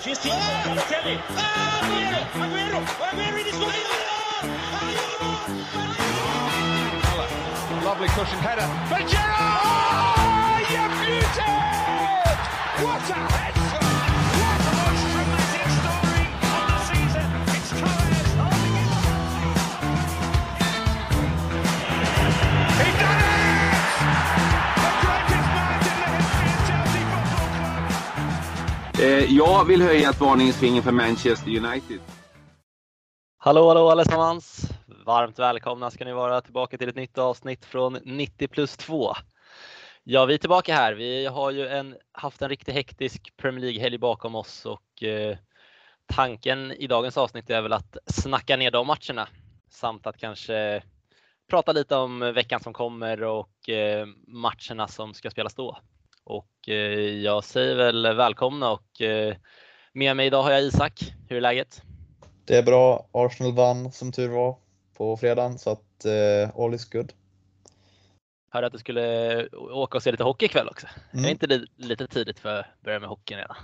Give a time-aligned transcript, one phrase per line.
[0.00, 2.20] Det finns tid Aguero!
[2.42, 2.78] Aguero!
[3.12, 3.80] In i!
[7.84, 8.68] Lovely cushion header.
[8.88, 9.60] But Gerrard!
[9.62, 11.52] Oh, you beauty!
[12.82, 13.69] What a header!
[29.02, 32.00] Eh, jag vill höja ett varningens finger för Manchester United.
[33.38, 34.70] Hallå, hallå allesammans!
[35.06, 39.14] Varmt välkomna ska ni vara tillbaka till ett nytt avsnitt från 90 plus 2.
[40.04, 40.92] Ja, vi är tillbaka här.
[40.92, 45.36] Vi har ju en, haft en riktigt hektisk Premier League-helg bakom oss och eh,
[46.06, 49.28] tanken i dagens avsnitt är väl att snacka ner de matcherna
[49.70, 50.82] samt att kanske
[51.50, 55.78] prata lite om veckan som kommer och eh, matcherna som ska spelas då.
[56.24, 56.74] Och eh,
[57.22, 59.36] jag säger väl välkomna och eh,
[59.92, 61.12] med mig idag har jag Isak.
[61.28, 61.82] Hur är läget?
[62.44, 63.08] Det är bra.
[63.12, 64.56] Arsenal vann som tur var
[64.96, 67.12] på fredagen så att eh, all is good.
[68.52, 70.86] Hörde att du skulle åka och se lite hockey ikväll också.
[71.12, 71.24] Mm.
[71.24, 73.56] Är inte det lite tidigt för att börja med hockeyn redan?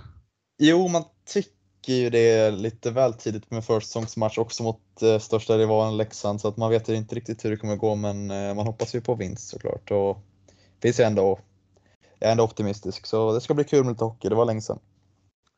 [0.57, 5.57] Jo, man tycker ju det är lite väl tidigt med försäsongsmatch också mot eh, största
[5.57, 8.67] rivalen Leksand så att man vet inte riktigt hur det kommer gå men eh, man
[8.67, 10.17] hoppas ju på vinst såklart och
[10.81, 11.39] finns ju ändå,
[12.19, 14.61] jag är ändå optimistisk så det ska bli kul med lite hockey, det var länge
[14.61, 14.79] sedan.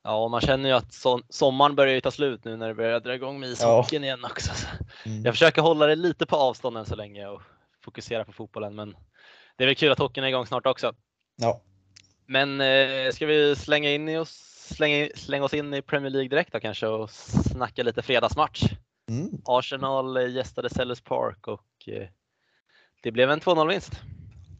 [0.04, 3.00] Ja, man känner ju att so sommaren börjar ju ta slut nu när det börjar
[3.00, 4.54] dra igång med ishockeyn igen också.
[4.54, 4.68] Så
[5.06, 5.26] Mm.
[5.26, 7.42] Jag försöker hålla det lite på avstånd än så länge och
[7.86, 8.96] fokusera på fotbollen, men
[9.58, 10.94] det är väl kul att hockeyn är igång snart också.
[11.36, 11.62] Ja,
[12.26, 14.30] Men eh, ska vi slänga, in i oss,
[14.76, 18.64] slänga, slänga oss in i Premier League direkt då kanske och snacka lite fredagsmatch?
[19.10, 19.30] mm.
[19.46, 22.08] Arsenal eh, gästade Sellers Park och eh,
[23.04, 23.92] det blev en 2-0 vinst.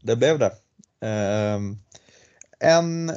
[0.02, 0.52] det blev det.
[1.00, 1.78] Ehm,
[2.58, 3.12] en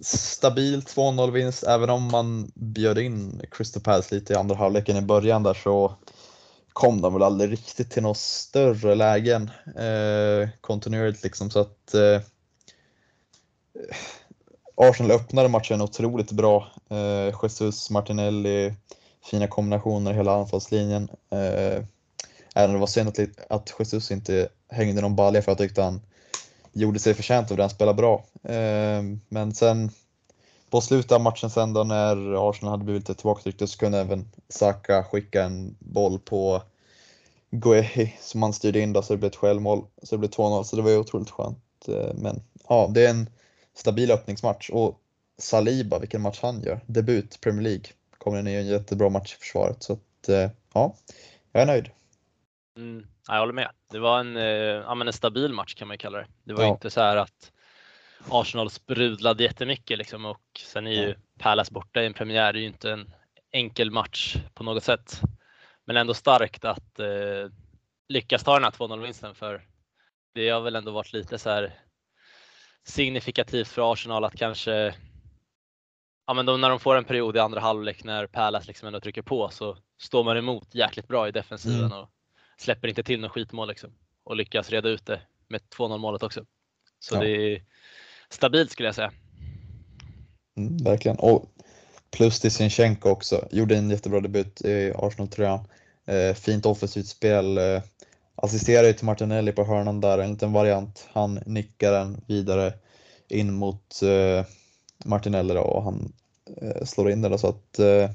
[0.00, 5.02] stabil 2-0 vinst även om man bjöd in Crystal Palace lite i andra halvleken i
[5.02, 5.94] början där så
[6.72, 12.20] kom de väl aldrig riktigt till några större lägen eh, kontinuerligt liksom så att eh,
[14.76, 16.72] Arsenal öppnade matchen otroligt bra.
[16.90, 18.74] Eh, Jesus, Martinelli,
[19.30, 21.08] fina kombinationer i hela anfallslinjen.
[21.30, 21.84] Eh,
[22.54, 23.18] även om det var synd att,
[23.50, 26.00] att Jesus inte hängde någon balja för att jag tyckte han
[26.76, 28.24] gjorde sig förtjänt av det, han spelade bra.
[28.42, 29.90] Eh, men sen
[30.70, 34.28] på slutet av matchen sen då när Arsenal hade blivit lite tillbakatryckta så kunde även
[34.48, 36.62] Saka skicka en boll på
[37.50, 39.84] Guehi som han styrde in då så det blev ett självmål.
[40.02, 41.88] Så det blev 2-0 så det var ju otroligt skönt.
[41.88, 43.30] Eh, Men ja, det är en
[43.74, 45.00] stabil öppningsmatch och
[45.38, 46.80] Saliba, vilken match han gör.
[46.86, 47.84] Debut Premier League.
[48.18, 50.94] Kommer in i en jättebra match i försvaret så att eh, ja,
[51.52, 51.88] jag är nöjd.
[52.76, 53.70] Mm, ja, jag håller med.
[53.90, 56.26] Det var en, eh, ja, men en stabil match kan man ju kalla det.
[56.44, 56.70] Det var Ja.
[56.70, 57.52] inte så här att
[58.30, 61.14] Arsenal sprudlade jättemycket liksom och sen är ju.
[61.38, 62.52] Palace borta i en premiär.
[62.52, 63.12] Det är ju inte en
[63.52, 65.20] enkel match på något sätt.
[65.84, 67.50] Men ändå starkt att eh,
[68.08, 69.62] lyckas ta den här 2-0 vinsten för
[70.34, 71.74] det har väl ändå varit lite så här
[72.84, 74.94] signifikativt för Arsenal att kanske
[76.26, 79.00] Ja men då när de får en period i andra halvlek när Palace liksom ändå
[79.00, 81.98] trycker på så står man emot jäkligt bra i defensiven Mm.
[81.98, 82.10] och
[82.56, 83.90] släpper inte till något skitmål liksom.
[84.24, 86.44] Och lyckas reda ut det med 2-0 målet också.
[86.98, 87.20] Så Ja.
[87.20, 87.62] det är
[88.28, 89.12] stabilt skulle jag säga.
[90.56, 91.16] Mm, verkligen.
[91.16, 91.44] Och
[92.10, 93.48] plus till Sinchenko också.
[93.50, 95.68] Gjorde en jättebra debut i Arsenal-tröjan.
[96.06, 97.58] Eh, fint offensivt spel.
[97.58, 97.82] Eh,
[98.34, 101.08] assisterar ju till Martinelli på hörnan där, en liten variant.
[101.12, 102.72] Han nickar den vidare
[103.28, 104.44] in mot eh,
[105.04, 106.12] Martinelli då, och han
[106.62, 107.32] eh, slår in den.
[107.32, 108.10] då, Så att, eh,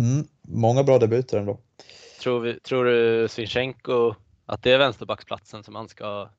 [0.00, 1.58] mm, många bra debuter ändå.
[2.24, 4.14] Tror, vi, tror du Sinchenko
[4.46, 6.30] att det är vänsterbacksplatsen som han ska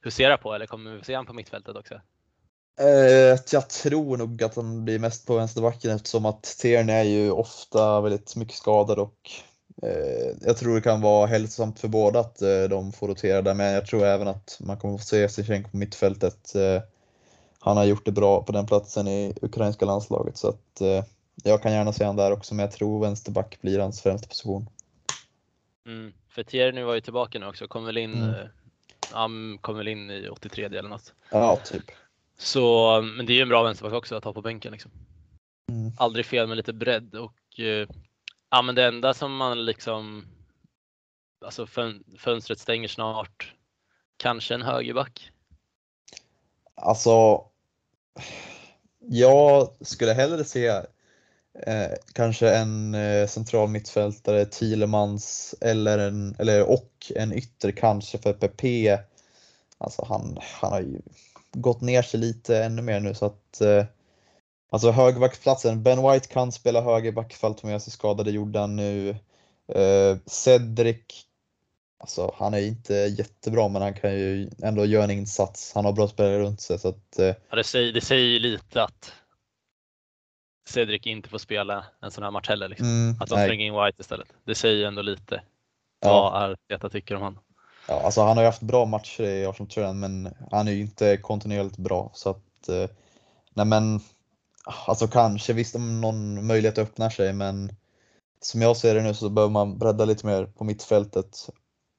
[0.00, 1.94] husera på eller kommer vi se han på mittfältet också?
[2.80, 7.30] Eh, jag tror nog att han blir mest på vänsterbacken eftersom att Tierney är ju
[7.30, 9.30] ofta väldigt mycket skadad och
[9.82, 13.54] eh, jag tror det kan vara hälsosamt för båda att eh, de får rotera där
[13.54, 16.54] men jag tror även att man kommer få se Zichenko på mittfältet.
[16.54, 16.82] Eh,
[17.58, 21.04] han har gjort det bra på den platsen i ukrainska landslaget så att eh,
[21.44, 24.68] jag kan gärna se han där också men jag tror vänsterback blir hans främsta position.
[25.86, 26.12] Mm.
[26.28, 28.34] För Tierney var ju tillbaka nu också, kom väl in, Mm.
[28.34, 28.46] eh,
[29.10, 31.14] han kom väl in i 83 eller något.
[31.30, 31.84] Ja, typ.
[32.38, 34.90] Så, men det är ju en bra vänsterback också att ha på bänken liksom.
[35.68, 35.92] Mm.
[35.98, 37.88] Aldrig fel med lite bredd och eh,
[38.50, 40.26] ja men det enda som man liksom
[41.44, 43.54] Alltså fön fönstret stänger snart.
[44.16, 45.30] Kanske en högerback.
[46.74, 47.44] Alltså,
[48.98, 50.82] jag skulle hellre se
[51.66, 58.32] eh, kanske en eh, central mittfältare, Thielemans eller en, eller, och en ytter kanske för
[58.32, 58.64] PP.
[59.78, 61.00] Alltså han, han har ju
[61.52, 63.84] gått ner sig lite ännu mer nu så att eh,
[64.70, 69.10] Alltså högerbacksplatsen, Ben White kan spela högerback ifall Tomias är skadad, det gjorde han nu.
[69.74, 71.04] Eh, Cedric,
[71.98, 75.72] alltså han är inte jättebra men han kan ju ändå göra en insats.
[75.74, 78.38] Han har bra spelare runt sig så att eh, Ja, det, säger, det säger ju
[78.38, 79.12] lite att
[80.68, 82.68] Cedric inte får spela en sån här match heller.
[82.68, 82.86] Liksom.
[82.86, 84.28] mm, Att de slänger in White istället.
[84.44, 85.42] Det säger ju ändå lite
[86.00, 86.30] Ja.
[86.32, 87.38] vad Arteta tycker om honom.
[87.88, 91.16] Ja, alltså han har ju haft bra matcher i Arsenal-tröjan men han är ju inte
[91.16, 92.90] kontinuerligt bra så att eh,
[93.54, 94.00] nej men
[94.86, 97.72] alltså kanske visst om någon möjlighet öppnar sig men
[98.40, 101.48] som jag ser det nu så behöver man bredda lite mer på mittfältet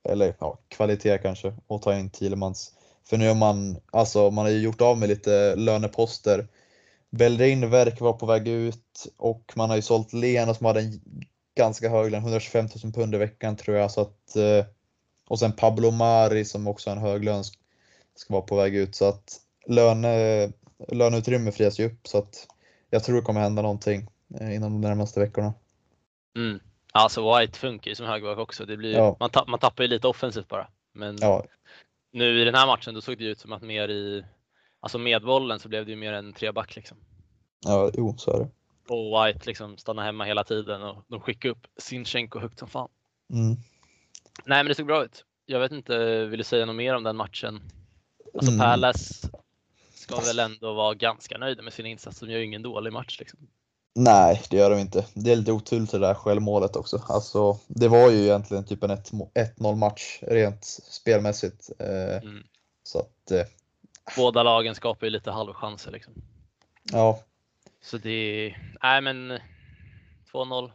[0.10, 2.74] eller ja, kvalitet kanske och ta in Thielemans.
[3.10, 6.48] För nu har man, alltså man har ju gjort av med lite löneposter.
[7.18, 11.02] Bellerin verkar vara på väg ut och man har ju sålt Lena som hade en
[11.58, 14.66] ganska hög lön, 125 000 pund i veckan tror jag så att eh,
[15.30, 17.58] och sen Pablo Mari som också har en hög lön sk-
[18.16, 20.52] ska vara på väg ut så att löne,
[20.88, 22.48] löneutrymme frias ju upp så att
[22.90, 24.08] jag tror det kommer hända någonting
[24.40, 25.54] eh, inom de närmaste veckorna.
[26.36, 26.60] Mm.
[26.92, 28.66] Alltså White funkar ju som högerback också.
[28.66, 29.18] Det blir, Ja.
[29.20, 30.68] man, tapp, man tappar ju lite offensivt bara.
[30.94, 31.44] Men Ja,
[32.12, 34.24] nu i den här matchen då såg det ut som att mer i,
[34.80, 36.98] alltså med bollen så blev det ju mer en treback liksom.
[37.66, 38.50] ja jo så är det.
[38.94, 42.90] Och White liksom stannar hemma hela tiden och de skickar upp Sinchenko högt som fan.
[43.34, 43.56] Mm.
[44.46, 45.26] Nej men det såg bra ut.
[45.46, 47.62] Jag vet inte, vill du säga något mer om den matchen?
[48.34, 48.60] Alltså Mm.
[48.60, 49.30] Palace
[49.94, 52.20] ska väl ändå vara ganska nöjda med sin insats.
[52.20, 53.40] De gör ju ingen dålig match liksom.
[53.96, 55.06] Nej, det gör de inte.
[55.14, 57.04] Det är lite oturligt det där självmålet också.
[57.08, 61.70] Alltså, det var ju egentligen typ en 1-0 match rent spelmässigt.
[61.80, 62.44] Eh, Mm.
[62.84, 63.46] Så att, eh,
[64.16, 66.14] Båda lagen skapar ju lite halvchanser liksom.
[66.92, 67.20] ja,
[67.82, 69.40] Så det, nej men
[70.34, 70.72] 2-0.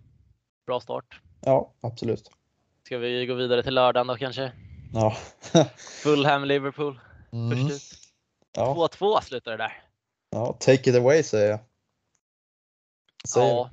[0.67, 1.21] Bra start.
[1.41, 2.31] ja absolut.
[2.87, 4.53] Ska vi gå vidare till lördagen då kanske?
[4.93, 5.17] Ja.
[6.03, 7.01] Fulham Liverpool.
[7.33, 7.69] Mm.
[7.69, 7.99] Först ut.
[8.53, 9.83] Ja, 2-2 slutar det där.
[10.31, 11.59] ja, take it away säger jag.
[13.29, 13.71] Säger Ja.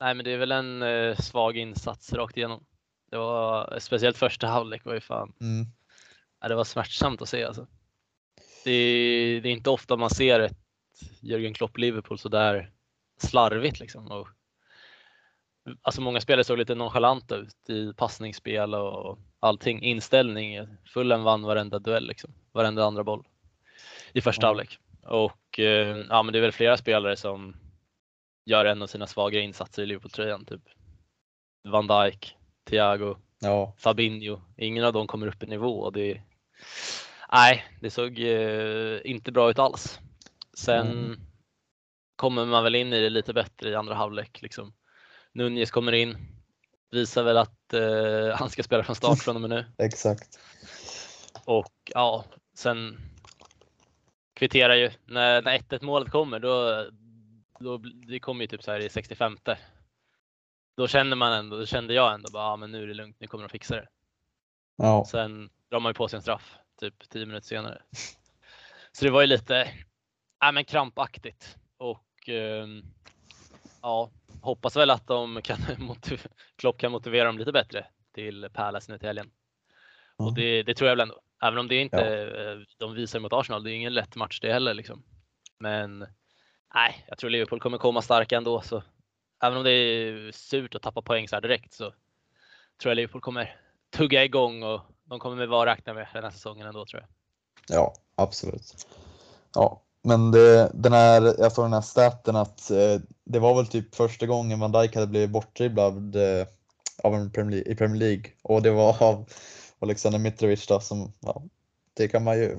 [0.00, 2.64] Nej men det är väl en eh, svag insats rakt igenom.
[3.10, 5.32] Det var speciellt första halvlek var ju fan.
[5.40, 5.66] Mm.
[6.40, 7.66] Ja, det var smärtsamt att se alltså.
[8.66, 10.56] Det är, det är inte ofta man ser ett
[11.20, 12.70] Jürgen Klopp Liverpool så där
[13.18, 14.10] slarvigt liksom.
[14.10, 14.28] Och,
[15.82, 19.82] alltså många spelare såg lite nonchalanta ut i passningsspel och allting.
[19.82, 20.66] Inställning.
[20.86, 22.34] Fullen vann varenda duell liksom.
[22.52, 23.26] Varenda andra boll
[24.12, 24.78] i första halvlek.
[25.02, 27.56] Och eh, ja, men det är väl flera spelare som
[28.44, 30.44] gör en av sina svagare insatser i Liverpool-tröjan.
[30.44, 30.62] Typ
[31.64, 34.40] Van Dijk, Thiago, Ja, Fabinho.
[34.56, 36.22] Ingen av dem kommer upp i nivå och det
[37.32, 40.00] Nej, det såg eh, inte bra ut alls.
[40.54, 41.20] Sen Mm.
[42.16, 44.42] kommer man väl in i det lite bättre i andra halvlek.
[44.42, 44.72] Liksom.
[45.32, 46.16] Nunez kommer in,
[46.90, 49.64] visar väl att eh, han ska spela från start från och med nu.
[49.78, 50.38] exakt.
[51.44, 52.24] Och ja,
[52.54, 52.98] sen
[54.34, 54.90] kvitterar ju.
[55.04, 56.86] När, när 1-1 målet kommer då,
[57.60, 57.76] då
[58.06, 59.38] det kommer ju typ så här i 65.
[60.76, 63.16] Då känner man ändå, då kände jag ändå bara, ja, men nu är det lugnt,
[63.20, 63.88] nu kommer de fixa det.
[64.76, 67.82] Ja, Sen drar man ju på sig en straff typ 10 minuter senare.
[68.92, 69.72] Så det var ju lite
[70.40, 72.82] ja, men krampaktigt och ehm,
[73.82, 75.58] ja, hoppas väl att de kan
[76.56, 79.30] Klopp kan motivera dem lite bättre till Palace nu till helgen.
[80.16, 80.24] Ja.
[80.24, 81.20] Och det, det tror jag väl ändå.
[81.42, 84.52] Även om det inte eh, de visar mot Arsenal, det är ingen lätt match det
[84.52, 85.02] heller liksom.
[85.58, 86.06] Men
[86.74, 88.60] nej, jag tror Liverpool kommer komma starka ändå.
[88.60, 88.82] Så
[89.42, 91.84] även om det är surt att tappa poäng så här direkt så
[92.80, 93.56] tror jag Liverpool kommer
[93.96, 97.08] tugga igång och de kommer med vad räkna med den här säsongen ändå tror jag.
[97.78, 98.86] ja absolut.
[99.54, 103.66] Ja, men det, den här, jag såg den här staten att eh, det var väl
[103.66, 106.46] typ första gången Van Dijk hade blivit bortdribblad eh,
[107.02, 109.28] av en Premier League, i Premier League och det var av
[109.78, 111.42] Alexander Mitrovic då som, ja,
[111.94, 112.44] det kan man ju.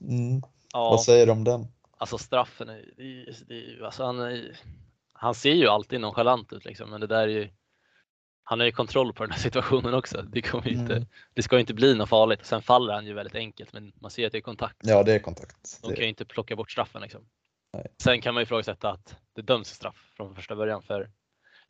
[0.00, 0.42] mm.
[0.72, 1.66] Ja, Vad säger du om den?
[1.98, 4.40] alltså straffen, är, det, är- det, är- alltså han,
[5.12, 7.50] han ser ju alltid nonchalant ut liksom, men det där är ju
[8.44, 10.22] han har ju kontroll på den här situationen också.
[10.22, 11.08] Det, kommer ju inte, Mm.
[11.34, 12.46] det ska inte bli något farligt.
[12.46, 14.76] Sen faller han ju väldigt enkelt, men man ser att det är kontakt.
[14.82, 15.78] Ja, det är kontakt.
[15.82, 17.02] De kan ju inte plocka bort straffen.
[17.02, 17.28] Liksom.
[17.72, 17.86] Nej.
[18.02, 20.82] Sen kan man ju ifrågasätta att det döms straff från första början.
[20.82, 21.10] För jag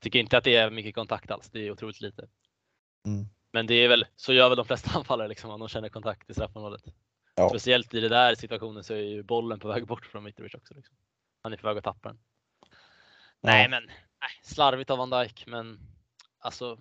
[0.01, 1.51] tycker inte att det är mycket kontakt alls.
[1.51, 2.29] Det är otroligt lite.
[3.07, 3.27] Mm.
[3.53, 6.31] Men det är väl, så gör väl de flesta anfallare liksom, om de känner kontakt
[6.31, 6.83] i straffområdet.
[7.35, 7.49] Ja.
[7.49, 10.75] Speciellt i den där situationen så är ju bollen på väg bort från Mitrovic också.
[10.75, 10.97] Liksom.
[11.43, 12.19] Han är på väg att tappa den.
[13.41, 15.81] Nej men, nej, slarvigt av Van Dijk men
[16.43, 16.79] alltså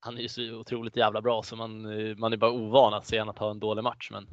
[0.00, 3.06] han är ju så otroligt jävla bra så man, eh, man är bara ovan att
[3.06, 4.08] se honom ha en dålig match.
[4.10, 4.28] Men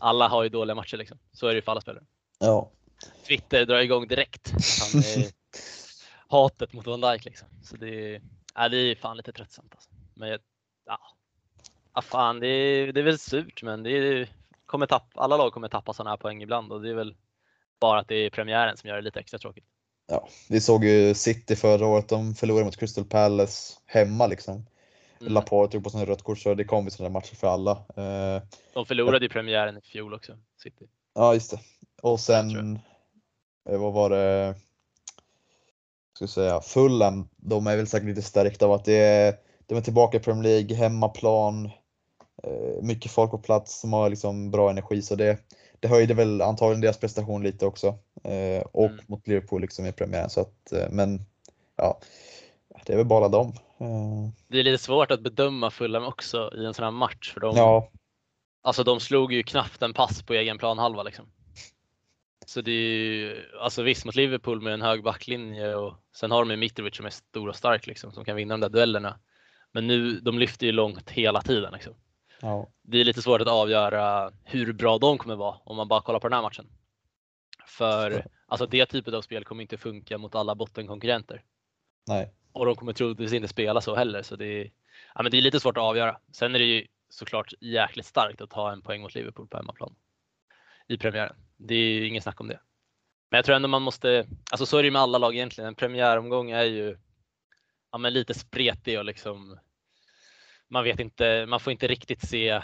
[0.00, 1.18] alla har ju dåliga matcher liksom.
[1.32, 2.04] Så är det ju för alla spelare.
[2.38, 2.70] ja,
[3.26, 4.52] Twitter drar igång direkt.
[4.80, 5.30] Han är
[6.28, 7.48] hatet mot Van Dijk liksom.
[7.62, 8.22] Så det är,
[8.54, 9.90] ja, det är fan lite tröttsamt alltså.
[10.14, 10.38] Men
[10.84, 10.98] ja,
[11.94, 14.28] ja fan det är, det är väl surt men det är,
[14.66, 17.16] kommer tapp, alla lag kommer tappa sådana här poäng ibland och det är väl
[17.80, 19.66] Bara att det är premiären som gör det lite extra tråkigt.
[20.10, 24.66] Ja, vi såg ju City förra året, de förlorade mot Crystal Palace hemma liksom.
[25.20, 25.32] Mm.
[25.32, 27.70] Laporte tog på sig rött kort så det kom ju sådana matcher för alla.
[27.72, 28.42] Eh,
[28.74, 30.88] De förlorade ju premiären i fjol också, City.
[31.14, 31.58] ja, just det.
[32.02, 32.78] Och sen,
[33.68, 34.54] eh, vad var det?
[36.16, 39.34] Ska säga, Fulham, de är väl säkert lite stärkta av att det är,
[39.66, 41.70] de är tillbaka i Premier League, hemmaplan,
[42.42, 45.38] eh, mycket folk på plats som har liksom bra energi så det,
[45.80, 47.86] det höjde väl antagligen deras prestation lite också.
[48.24, 49.04] Eh, och Mm.
[49.06, 51.20] mot Liverpool liksom i premiären så att, eh, men
[51.76, 52.00] ja,
[52.86, 53.48] det är väl bara dem.
[53.80, 57.40] Eh, Det är lite svårt att bedöma Fulham också i en sån här match för
[57.40, 57.90] de, ja,
[58.62, 61.26] alltså de slog ju knappt en pass på egen planhalva liksom.
[62.46, 66.44] Så det är ju, alltså visst mot Liverpool med en hög backlinje och sen har
[66.44, 69.18] de ju Mitrovic som är stor och stark liksom som kan vinna de där duellerna.
[69.72, 71.94] Men nu, de lyfter ju långt hela tiden liksom.
[72.40, 76.00] Ja, Det är lite svårt att avgöra hur bra de kommer vara om man bara
[76.00, 76.66] kollar på den här matchen.
[77.66, 81.42] För alltså det typet av spel kommer inte funka mot alla bottenkonkurrenter.
[82.08, 82.32] nej.
[82.52, 84.22] Och de kommer troligtvis inte spela så heller.
[84.22, 84.70] Så det är,
[85.14, 86.18] ja, men det är lite svårt att avgöra.
[86.32, 89.94] Sen är det ju såklart jäkligt starkt att ta en poäng mot Liverpool på hemmaplan.
[90.88, 91.36] I premiären.
[91.56, 92.60] Det är ju inget snack om det.
[93.30, 95.68] Men jag tror ändå man måste, alltså så är det ju med alla lag egentligen.
[95.68, 96.98] En premiäromgång är ju
[97.92, 99.58] ja, men lite spretig och liksom
[100.68, 102.62] man vet inte, man får inte riktigt se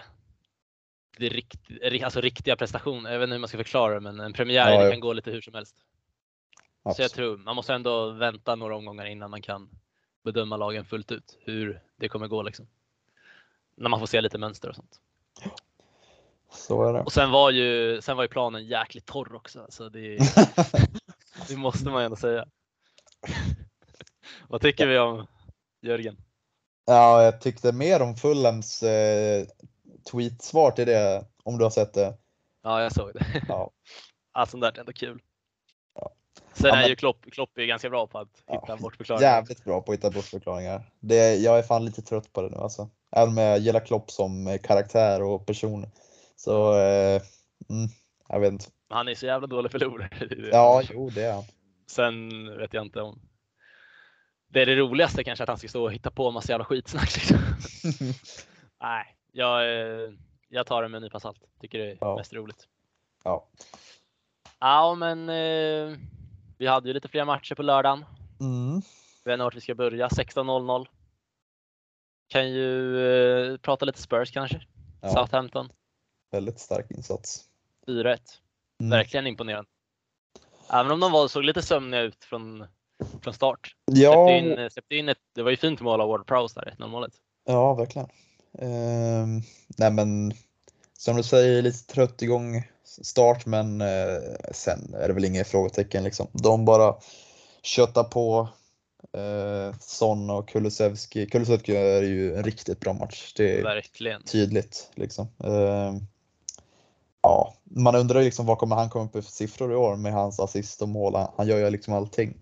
[1.18, 3.12] det rikt, alltså riktiga prestationer.
[3.12, 4.90] Jag vet inte hur man ska förklara det, men en premiär Ja, det ja.
[4.90, 5.76] kan gå lite hur som helst.
[5.76, 5.82] Så
[6.82, 7.12] jag absolut.
[7.12, 9.68] tror man måste ändå vänta några omgångar innan man kan
[10.24, 12.66] bedöma lagen fullt ut, hur det kommer gå liksom.
[13.76, 15.00] När man får se lite mönster och sånt.
[16.50, 17.00] Så är det.
[17.00, 19.60] Och sen var ju, sen var ju planen jäkligt torr också.
[19.62, 20.18] Alltså det,
[21.48, 22.46] det måste man ju ändå säga.
[24.48, 25.26] Vad tycker vi om
[25.80, 26.16] Jörgen?
[26.84, 29.46] Ja, jag tyckte mer om Fulhams eh,
[30.10, 32.14] tweetsvar till det, om du har sett det.
[32.62, 33.24] Ja, jag såg det.
[33.48, 33.70] Ja.
[34.34, 35.22] Ja, sånt där är ändå kul.
[35.94, 36.10] Ja.
[36.52, 39.30] Sen Ja, är men- ju Klopp, Klopp är ganska bra på att hitta Ja, bortförklaringar.
[39.32, 40.90] Jävligt bra på att hitta bortförklaringar.
[41.00, 42.88] Det, jag är fan lite trött på det nu alltså.
[43.12, 45.86] Även om jag gillar Klopp som eh, karaktär och person.
[46.36, 47.22] Så, eh,
[47.70, 47.88] mm,
[48.28, 48.64] jag vet inte.
[48.88, 50.08] Han är så jävla dålig förlorare.
[50.20, 50.48] Är.
[50.52, 51.44] Ja, jo det är han.
[51.86, 53.20] Sen vet jag inte om
[54.54, 57.16] det är det roligaste kanske att han ska stå och hitta på massa jävla skitsnack.
[57.16, 57.38] Liksom.
[58.80, 60.10] Nej, jag, eh,
[60.48, 61.42] jag tar det med en nypa salt.
[61.60, 62.16] Tycker det är Ja.
[62.16, 62.68] mest roligt.
[63.24, 63.48] Ja.
[64.58, 65.98] Ja, men eh,
[66.58, 68.04] vi hade ju lite fler matcher på lördagen.
[68.40, 68.80] Mm.
[69.24, 70.08] Vi vet inte vart vi ska börja.
[70.08, 70.86] 16.00.
[72.28, 72.98] Kan ju
[73.52, 74.60] eh, prata lite Spurs kanske.
[75.02, 75.68] Ja, Southampton
[76.34, 77.44] väldigt stark insats.
[77.86, 78.18] 4-1.
[78.80, 78.90] Mm.
[78.90, 79.70] Verkligen imponerande.
[80.72, 82.66] Även om de var, såg lite sömniga ut från,
[83.22, 83.74] från start.
[83.84, 86.74] Ja, Släppte in, släppte in ett, det var ju fint mål av Ward Prowse där,
[86.78, 87.12] 1-0 målet.
[87.46, 88.08] ja verkligen.
[88.58, 89.40] Ehm,
[89.78, 90.32] nej men,
[90.98, 94.18] som du säger, lite trött igång start men eh,
[94.52, 96.26] sen är det väl inga frågetecken liksom.
[96.32, 96.94] De bara
[97.62, 98.48] köttar på.
[99.12, 101.26] Eh, Son och Kulusevski.
[101.26, 103.32] Kulusevski är ju en riktigt bra match.
[103.36, 104.22] Det är Verkligen.
[104.22, 105.26] tydligt liksom.
[105.44, 106.00] Ehm,
[107.22, 110.12] ja, man undrar liksom vad kommer han komma upp med för siffror i år med
[110.12, 111.14] hans assist och mål.
[111.14, 112.36] Han, han gör ju liksom allting.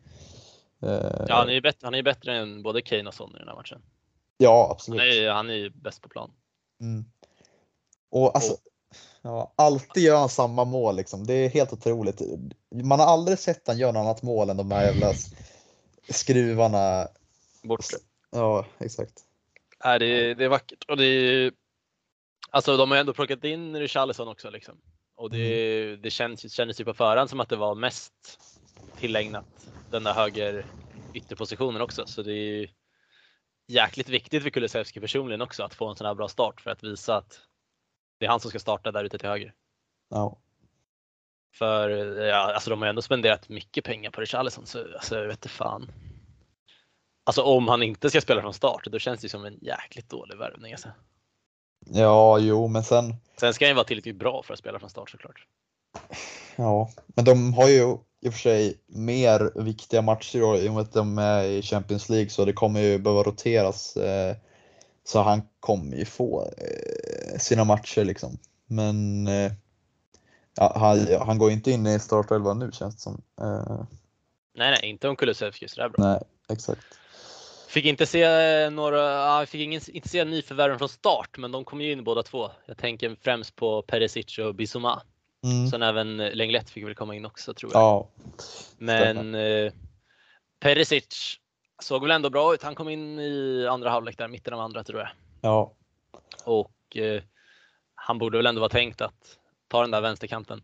[0.82, 3.38] Eh, Ja, han är ju bättre, han är bättre än både Kane och Son i
[3.38, 3.82] den här matchen.
[4.36, 5.00] ja, Han absolut.
[5.00, 6.30] är, ju- han är ju bäst på plan.
[6.80, 7.04] Mm.
[8.10, 8.56] Och alltså,
[9.22, 11.26] ja, alltid gör han samma mål liksom.
[11.26, 12.20] Det är helt otroligt.
[12.84, 15.12] Man har aldrig sett han göra något annat mål än de här jävla
[16.08, 17.08] skruvarna.
[17.62, 17.96] Bortre.
[18.30, 19.12] Ja, exakt.
[19.84, 20.84] Nej, det, är, det är vackert.
[20.88, 21.52] Och det är,
[22.50, 24.80] alltså de har ju ändå plockat in Richarlison också liksom.
[25.16, 28.12] Och det, det känns, kändes ju på förhand som att det var mest
[28.98, 30.66] tillägnat den där höger
[31.14, 32.06] ytterpositionen också.
[32.06, 32.70] Så det är
[33.68, 36.84] jäkligt viktigt för Kulusevski personligen också att få en sån här bra start för att
[36.84, 37.40] visa att
[38.18, 39.54] det är han som ska starta där ute till höger.
[40.10, 40.38] Ja.
[41.54, 45.26] För ja, alltså de har ju ändå spenderat mycket pengar på Richarlison så alltså, jag
[45.26, 45.92] vet inte fan.
[47.24, 50.38] Alltså om han inte ska spela från start då känns det som en jäkligt dålig
[50.38, 50.72] värvning.
[50.72, 50.88] Alltså.
[51.86, 53.14] ja, jo, men sen.
[53.36, 55.46] Sen ska han ju vara tillräckligt bra för att spela från start såklart.
[56.56, 60.82] Ja, men de har ju i och för sig mer viktiga matcher i och med
[60.82, 63.96] att de är i Champions League så det kommer ju behöva roteras.
[63.96, 64.36] Eh,
[65.04, 68.38] så han kommer ju få eh, sina matcher liksom.
[68.66, 69.52] Men eh,
[70.56, 73.22] ja, han, han går inte in i startelvan nu känns det som.
[73.40, 73.84] Eh,
[74.54, 76.04] Nej, nej, inte om Kulusevski är bra.
[76.04, 76.80] nej, exakt.
[77.68, 81.80] Fick inte se några, ja, fick ingen, inte se nyförvärven från start, men de kom
[81.80, 82.50] ju in båda två.
[82.66, 85.02] Jag tänker främst på Perisic och Bissouma.
[85.44, 85.68] Mm.
[85.70, 87.80] Sen även Lenglet fick väl komma in också tror jag.
[87.82, 88.08] Ja,
[88.78, 89.72] Men eh,
[90.60, 91.36] Perisic
[91.82, 92.62] såg väl ändå bra ut.
[92.62, 95.08] Han kom in i andra halvlek där, mitten av andra tror jag.
[95.40, 95.72] ja,
[96.44, 97.22] Och eh,
[97.94, 100.62] han borde väl ändå vara tänkt att ta den där vänsterkanten.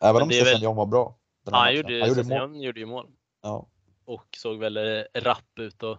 [0.00, 1.16] Även om väl- Stefan John var bra.
[1.52, 2.64] här Han gjorde, han gjorde mål.
[2.64, 3.06] Gjorde ju mål
[3.42, 3.66] Ja.
[4.04, 5.98] och såg väl eh, rapp ut och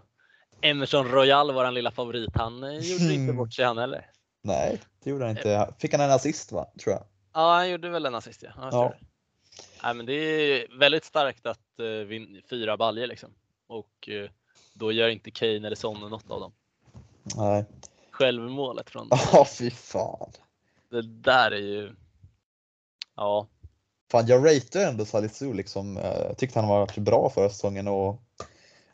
[0.62, 4.06] Emerson Royal, våran lilla favorit, han eh, gjorde inte bort sig han heller.
[4.44, 5.74] Nej, det gjorde han inte.
[5.80, 6.66] Fick han en assist va?
[6.84, 7.04] Tror jag.
[7.34, 8.50] Ja, han gjorde väl en assist ja.
[8.72, 8.94] ja.
[9.84, 13.34] Nej, men det är väldigt starkt att uh, vin- fyra baljer liksom.
[13.68, 14.30] Och eh,
[14.74, 16.52] då gör inte Kane eller Son något av dem.
[17.36, 17.66] Nej.
[18.12, 20.32] Självmålet från Ja, fy fan.
[20.90, 21.96] det där är ju.
[23.16, 23.48] Ja,
[24.12, 25.98] Fan, jag ratear ändå Salisu liksom.
[25.98, 28.22] Eh, Jag tyckte han var bra förra säsongen och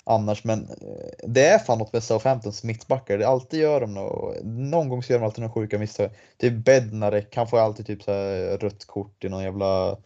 [0.05, 3.17] annars, men eh, det är fan något med Southamptons mittbackar.
[3.17, 4.37] Det alltid gör de något.
[4.43, 6.09] Någon gång så gör de alltid några sjuka misstag.
[6.37, 9.97] Typ Bednarek, han får alltid typ så här rött kort i någon jävla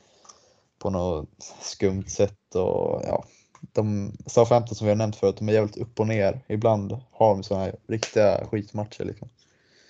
[0.79, 1.29] på något
[1.62, 3.25] skumt sätt och ja.
[3.74, 6.41] De Southampton som vi har nämnt förut, de är jävligt upp och ner.
[6.48, 9.29] Ibland har de sådana här riktiga skitmatcher liksom.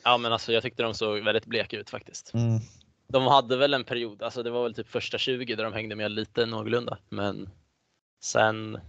[0.04, 2.34] ja, men alltså jag tyckte de såg väldigt bleka ut faktiskt.
[2.34, 2.60] Mm.
[3.08, 5.96] De hade väl en period, alltså det var väl typ första 20 där de hängde
[5.96, 7.50] med lite någorlunda, men
[8.24, 8.80] sen.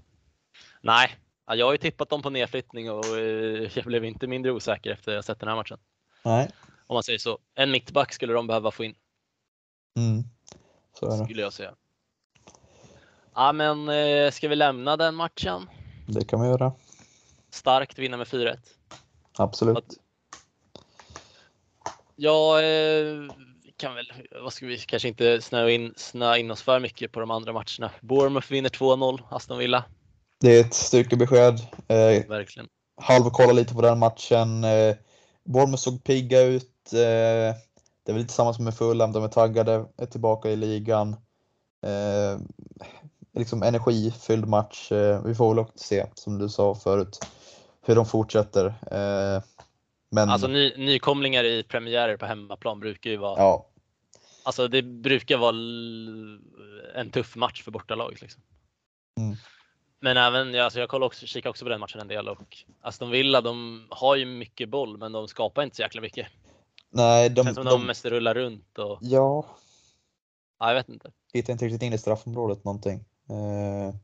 [0.80, 1.10] Nej,
[1.46, 4.90] ja, jag har ju tippat dem på nedflyttning och eh, jag blev inte mindre osäker
[4.90, 5.78] efter att jag sett den här matchen.
[6.24, 6.50] Nej.
[6.86, 7.38] Om man säger så.
[7.54, 8.94] En mittback skulle de behöva få in,
[9.96, 10.24] Mm.
[10.98, 11.24] Så är det.
[11.24, 11.74] skulle jag säga.
[13.34, 15.70] Ja, men eh, ska vi lämna den matchen?
[16.06, 16.72] Det kan vi göra.
[17.50, 18.56] Starkt vinna med 4-1.
[19.38, 19.84] Absolut.
[22.16, 23.16] Ja, eh,
[23.76, 27.20] kan väl, vad ska vi, kanske inte snöa in, snöa in oss för mycket på
[27.20, 27.90] de andra matcherna.
[28.00, 29.84] Bournemouth vinner 2-0, Aston Villa.
[30.40, 31.60] Det är ett styrkebesked.
[31.88, 32.68] Eh, Verkligen.
[32.96, 34.64] halvkolla lite på den matchen.
[34.64, 34.96] Eh,
[35.44, 36.92] Bournemouth såg pigga ut.
[36.92, 37.56] Eh,
[38.02, 41.16] det är väl lite samma som med Fulham, de är taggade, är tillbaka i ligan.
[41.86, 42.40] Eh,
[43.34, 44.92] liksom energifylld match.
[44.92, 47.26] Eh, vi får väl också se, som du sa förut,
[47.86, 48.66] hur de fortsätter.
[48.66, 49.42] Eh,
[50.10, 53.66] men Alltså ny, nykomlingar i premiärer på hemmaplan brukar ju vara, ja,
[54.42, 55.56] alltså det brukar vara
[56.94, 58.20] en tuff match för bortalaget.
[58.20, 58.42] Liksom.
[59.18, 59.36] Mm.
[60.00, 62.56] Men även, ja, alltså jag kollar också, kikar också på den matchen en del och
[62.80, 66.26] Aston Villa, de har ju mycket boll, men de skapar inte så jäkla mycket.
[66.90, 69.46] nej, de, känns som de, de mest rullar runt och, ja,
[70.58, 71.10] ja, jag vet inte.
[71.32, 73.04] hittar inte riktigt in i straffområdet någonting.
[73.30, 73.94] Eh,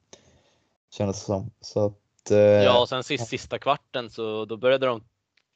[0.90, 1.50] kändes som.
[1.60, 5.04] Så att, eh, Ja, och sen sist, sista kvarten så då började de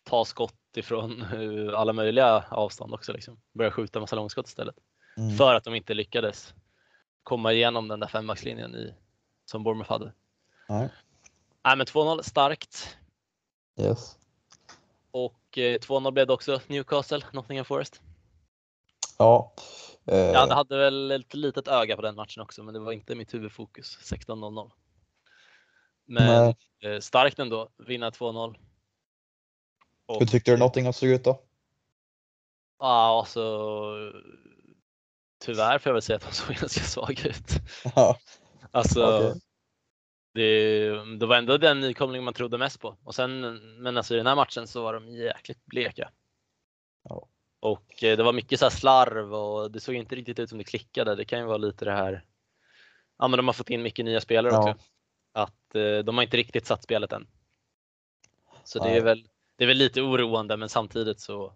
[0.04, 1.24] ta skott ifrån
[1.76, 3.12] alla möjliga avstånd också.
[3.12, 3.40] Liksom.
[3.52, 4.74] Började skjuta massa långskott istället.
[5.16, 6.54] mm, För att de inte lyckades
[7.22, 8.94] komma igenom den där fembackslinjen i,
[9.44, 10.12] som Bournemouth hade.
[10.70, 10.88] Nej,
[11.64, 12.96] Nej, men 2-0 starkt.
[13.80, 14.16] yes.
[15.10, 18.00] Och eh, 2-0 blev det också Newcastle, Nottingham Forest.
[19.18, 19.54] Ja.
[20.06, 23.14] Eh, Jag hade, väl ett litet öga på den matchen också, men det var inte
[23.14, 23.98] mitt huvudfokus.
[24.12, 24.70] 16-0-0.
[26.06, 26.94] Men nej.
[26.94, 28.56] eh, starkt ändå, vinna 2-0.
[30.06, 31.42] Och, Hur tyckte du Nottingham såg ut då?
[32.78, 33.42] Ja, alltså.
[35.44, 37.50] Tyvärr får jag väl säga att de såg ganska svaga ut.
[37.96, 38.18] Ja,
[38.70, 39.40] Alltså, okej.
[40.32, 42.96] Det, det var ändå den nykomling man trodde mest på.
[43.04, 43.40] Och sen,
[43.82, 46.10] men alltså i den här matchen så var de jäkligt bleka.
[47.08, 47.28] Ja.
[47.60, 50.64] Och eh, det var mycket så slarv och det såg inte riktigt ut som det
[50.64, 51.14] klickade.
[51.14, 52.24] Det kan ju vara lite det här.
[53.18, 54.70] Ja, men de har fått in mycket nya spelare Ja.
[54.70, 54.84] också.
[55.32, 57.26] Att eh, de har inte riktigt satt spelet än.
[58.64, 61.54] Så det är väl, det är väl lite oroande, men samtidigt så.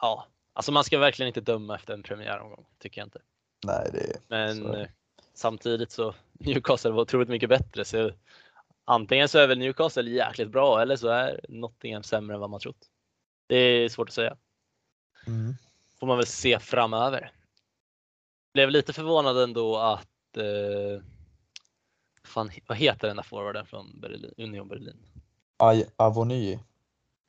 [0.00, 3.20] Ja, alltså man ska verkligen inte döma efter en premiäromgång, tycker jag inte.
[3.66, 4.88] Nej, det Men Så är eh,
[5.34, 7.84] samtidigt så Newcastle var otroligt mycket bättre.
[7.84, 8.12] Så
[8.84, 12.60] antingen så är väl Newcastle jäkligt bra eller så är Nottingham sämre än vad man
[12.60, 12.88] trott.
[13.46, 14.36] Det är svårt att säga.
[15.26, 15.54] mm.
[16.00, 17.32] Får man väl se framöver.
[18.54, 21.04] Blev lite förvånad ändå att eh,
[22.24, 24.96] fan, vad heter den där forwarden från Berlin, Union Berlin?
[25.58, 26.58] Aj, Avony.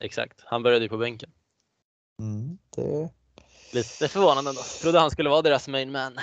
[0.00, 1.30] Exakt, han började ju på bänken.
[2.22, 3.10] Mm, det...
[3.72, 4.62] Lite förvånande ändå.
[4.82, 6.18] Trodde han skulle vara deras main man.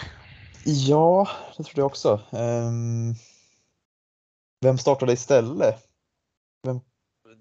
[0.66, 2.22] Ja, det trodde jag också.
[2.32, 3.14] Ehm,
[4.62, 5.88] Vem startade istället?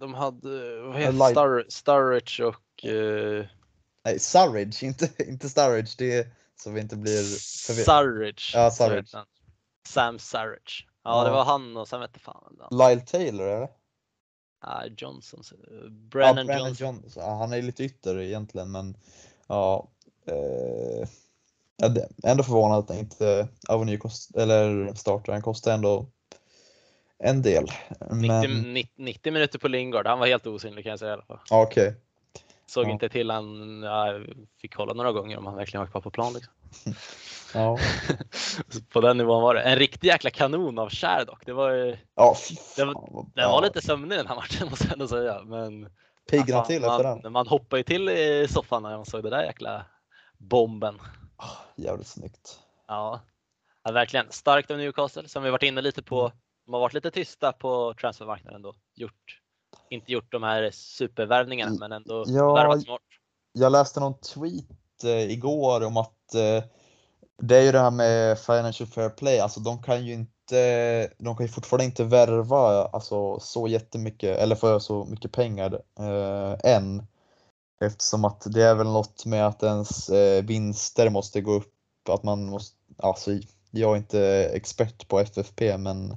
[0.01, 3.47] De hade, vad Light- heter Star, Sturridge och eh,
[4.05, 5.95] Nej, Surridge, inte, inte Sturridge.
[5.99, 6.31] Det är
[6.63, 7.23] så vi inte blir
[7.67, 7.85] förvirrade.
[7.85, 8.59] Surridge.
[8.59, 9.19] Ja, Surridge.
[9.89, 10.87] Sam Surridge.
[11.05, 12.79] Ja, det var han och sen vet jag fan vem.
[12.79, 13.69] Lyle Taylor, eller?
[14.61, 15.43] Ah, Johnson.
[15.91, 16.87] Brennan, ja, Brennan Johnson.
[16.87, 17.23] Johnson.
[17.23, 18.97] Ja, han är lite ytter egentligen, men
[19.47, 19.89] ja.
[20.27, 21.09] Eh,
[21.81, 25.33] ja, det- ändå förvånad att inte Avony kost, eller startar.
[25.33, 26.07] Han kostar ändå
[27.19, 27.65] en del.
[28.11, 30.07] 90, Men 90, 90 minuter på Lingard.
[30.07, 31.39] Han var helt osynlig kan jag säga i alla fall.
[31.51, 31.95] okej.
[32.67, 32.91] Såg Ja.
[32.91, 33.83] inte till han.
[33.83, 34.27] Jag
[34.61, 36.33] fick kolla några gånger om han verkligen var kvar på plan.
[36.35, 36.53] Liksom.
[37.55, 37.79] Ja.
[38.93, 39.61] på den nivån var det.
[39.63, 41.47] En riktig jäkla kanon av Kär dock.
[41.47, 42.37] Det var, ju- ja,
[42.77, 42.93] Det var-
[43.35, 43.53] bra.
[43.53, 45.43] var lite sömnig den här matchen måste jag ändå säga.
[45.45, 45.89] Men
[46.31, 47.33] Piggnade fan, till efter man, den.
[47.33, 49.85] man hoppade ju till i soffan när man såg det där jäkla
[50.39, 50.99] bomben.
[51.77, 52.61] Jävligt snyggt.
[52.87, 53.21] Ja.
[53.83, 54.27] ja, verkligen.
[54.31, 56.33] Starkt av Newcastle som vi varit inne lite på.
[56.67, 58.75] De har varit lite tysta på transfermarknaden då.
[58.95, 59.41] Gjort,
[59.91, 63.01] inte gjort de här supervärvningarna men ändå Ja, värvat smart.
[63.53, 66.65] Jag läste någon tweet eh, igår om att eh,
[67.43, 71.37] det är ju det här med Financial Fair Play, alltså de kan ju inte, de
[71.37, 77.07] kan ju fortfarande inte värva alltså, så jättemycket eller få så mycket pengar eh, än.
[77.85, 81.75] Eftersom att det är väl något med att ens eh, vinster måste gå upp,
[82.09, 83.31] att man måste, alltså
[83.71, 86.17] jag är inte expert på FFP men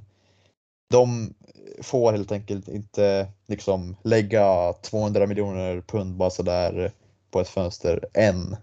[0.90, 1.34] de
[1.82, 6.92] får helt enkelt inte liksom lägga 200 miljoner pund bara sådär
[7.30, 8.56] på ett fönster än.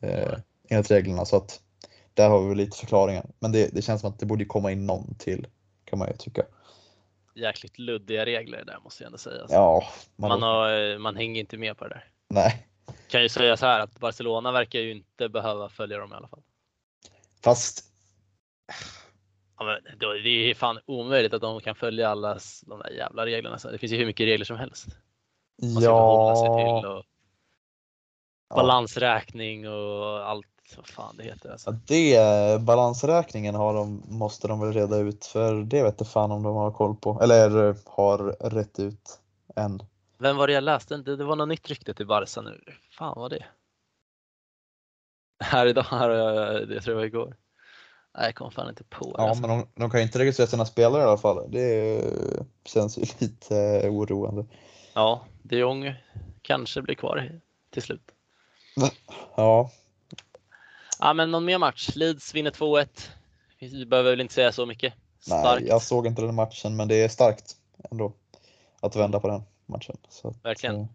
[0.00, 1.60] Eh, enligt reglerna så att
[2.14, 3.26] där har vi lite förklaringar.
[3.38, 5.46] Men det, det känns som att det borde komma in någon till
[5.84, 6.42] kan man ju tycka.
[7.34, 9.46] Jäkligt luddiga regler där måste jag ändå säga.
[9.48, 9.84] Ja,
[10.16, 12.04] man, har, man hänger inte med på det där.
[12.28, 12.66] Nej.
[13.08, 16.28] Kan ju säga så här att Barcelona verkar ju inte behöva följa dem i alla
[16.28, 16.42] fall.
[17.44, 17.90] Fast
[19.60, 23.26] Ja, men då, det är fan omöjligt att de kan följa alla de där jävla
[23.26, 23.56] reglerna.
[23.56, 24.86] Det finns ju hur mycket regler som helst.
[25.62, 27.04] Man ska förhålla sig till ja,
[28.48, 31.50] och balansräkning och allt vad fan det heter.
[31.50, 31.70] Alltså.
[31.70, 36.32] ja, det balansräkningen har de, måste de väl reda ut för det vet jag fan
[36.32, 38.18] om de har koll på eller har
[38.50, 39.20] rätt ut
[39.56, 39.82] än.
[40.18, 40.96] Vem var det jag läste?
[40.96, 42.60] Det, det var något nytt rykte till Barca nu.
[42.98, 43.44] Fan var det?
[45.44, 46.08] Här idag, här,
[46.66, 47.36] det tror jag var igår.
[48.14, 49.22] Nej, jag kommer fan inte på det.
[49.22, 49.46] Ja, alltså.
[49.46, 51.50] men de, de kan ju inte registrera sina spelare i alla fall.
[51.50, 52.02] Det
[52.64, 54.46] känns ju lite oroande.
[54.94, 55.94] Ja, de Jong
[56.42, 58.10] kanske blir kvar till slut.
[59.36, 59.70] Ja,
[61.00, 61.90] Ja, men någon mer match.
[61.94, 62.86] Leeds vinner 2-1.
[63.58, 64.94] Vi behöver väl inte säga så mycket.
[65.28, 67.56] nej, Starkt, jag såg inte den matchen, men det är starkt
[67.90, 68.12] ändå
[68.80, 69.96] att vända på den matchen.
[70.08, 70.80] Så Verkligen.
[70.80, 70.86] eh,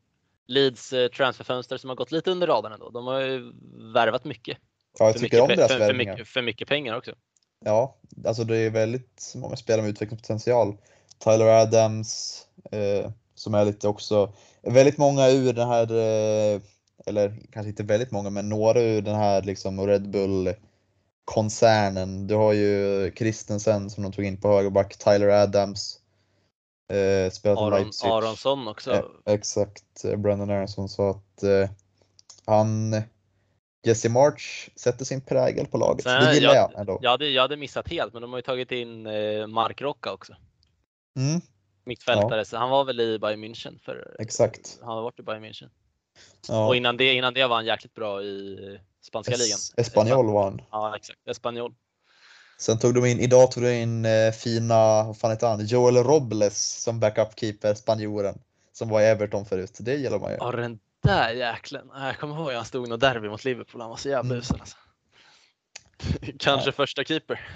[0.48, 2.89] Leeds eh, transferfönster som har gått lite under radarn ändå.
[2.89, 3.54] De har ju
[3.94, 4.58] värvat mycket.
[5.00, 7.12] Ja, jag För tycker om mycket, deras pe- för, för, mycket, för mycket pengar också.
[7.60, 10.78] Ja, alltså det är väldigt många spelare med utvecklingspotential.
[11.20, 12.41] Tyler Adams,
[12.72, 15.91] eh, som är lite också, väldigt många ur den här,
[16.56, 16.62] eh,
[17.06, 22.28] eller kanske inte väldigt många, men några ur den här liksom Red Bull-koncernen.
[22.28, 26.00] Du har ju Christensen som de tog in på högerback, Tyler Adams,
[26.94, 28.08] eh, spelat Aron, Leipzig.
[28.08, 28.92] Aronsson också.
[28.94, 30.90] Eh, exakt, eh, Brandon Aronson.
[30.90, 31.70] Så att eh,
[32.46, 32.96] han,
[33.88, 36.04] Jesse March sätter sin prägel på laget.
[36.04, 37.00] Sen, det gillar jag- jag ändå.
[37.02, 40.14] Jag hade, jag hade missat helt, men de har ju tagit in eh, Mark Rocca
[40.14, 40.36] också.
[41.18, 41.42] Mm,
[41.86, 44.80] Mittfältare, så han var väl i Bayern München för exakt.
[44.82, 45.70] Han har varit i Bayern München.
[46.47, 46.67] Ja.
[46.67, 49.60] Och innan det, innan det var han jäkligt bra i spanska Es- ligan.
[49.78, 50.62] Espanyol var han.
[50.71, 51.28] Ja, exakt.
[51.28, 51.73] Espanyol.
[52.58, 55.95] Sen tog de in, idag tog de in eh, fina, vad fan heter han, Joel
[55.97, 58.39] Robles som backup-keeper, spanjoren.
[58.73, 59.78] Som var i Everton förut.
[59.80, 60.38] Det gillar man ju.
[60.39, 61.89] Ja, den där jäklen.
[61.95, 63.82] Jag kommer ihåg han stod i något derby mot Liverpool.
[63.82, 64.38] Han var så jävla Mm.
[64.39, 64.78] usel alltså.
[66.39, 67.47] Kanske första keeper.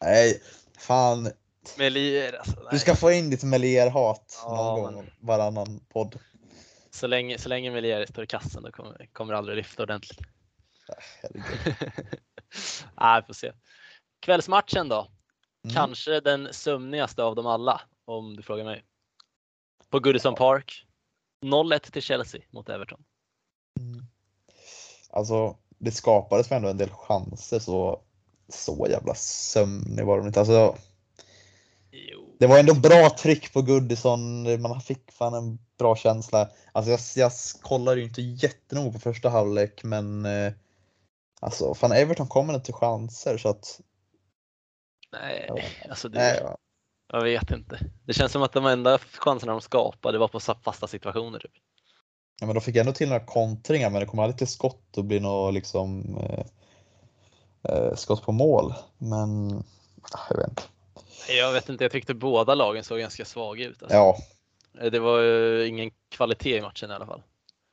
[0.00, 0.42] Nej,
[0.78, 1.30] fan.
[1.78, 2.52] Melier alltså.
[2.60, 2.80] Du Nej.
[2.80, 6.18] ska få in ditt Melier-hat Ja, någon gång, men- varannan podd.
[6.96, 10.20] Så länge, så länge Melier står i kassen då kommer, kommer det aldrig lyfta ordentligt.
[11.22, 11.76] Herregud.
[13.00, 13.52] Nej, vi får se.
[14.20, 15.08] Kvällsmatchen då.
[15.64, 15.74] Mm.
[15.74, 18.84] Kanske den sömnigaste av dem alla, om du frågar mig.
[19.90, 20.86] På Goodison Park.
[21.44, 23.04] 0-1 till Chelsea mot Everton.
[25.10, 28.02] Alltså, det skapades väl ändå en del chanser så,
[28.48, 30.40] så jävla sömnig var de inte.
[30.40, 30.76] Alltså,
[31.90, 32.36] Jo.
[32.38, 36.50] det var ändå bra tryck på Goodison, man fick fan en bra känsla.
[36.72, 40.52] Alltså jag, jag kollade ju inte jättenoga på första halvlek men eh,
[41.40, 43.80] alltså fan Everton kommer inte till chanser så att
[45.12, 45.50] Nej,
[45.90, 46.58] alltså det, nej, ja.
[47.12, 47.80] jag vet inte.
[48.04, 51.38] Det känns som att de enda chanserna de skapade var på fasta situationer.
[51.38, 51.52] Typ.
[52.40, 55.04] ja, men de fick ändå till några kontringar men det kom aldrig till skott och
[55.04, 56.46] blir något liksom eh,
[57.68, 58.74] eh, skott på mål.
[58.98, 59.58] Men
[60.12, 60.62] ah, jag vet inte.
[61.28, 63.82] Jag vet inte, jag tyckte båda lagen såg ganska svaga ut.
[63.82, 63.96] Alltså.
[63.96, 64.18] Ja,
[64.90, 67.22] Det var ju ingen kvalitet i matchen i alla fall.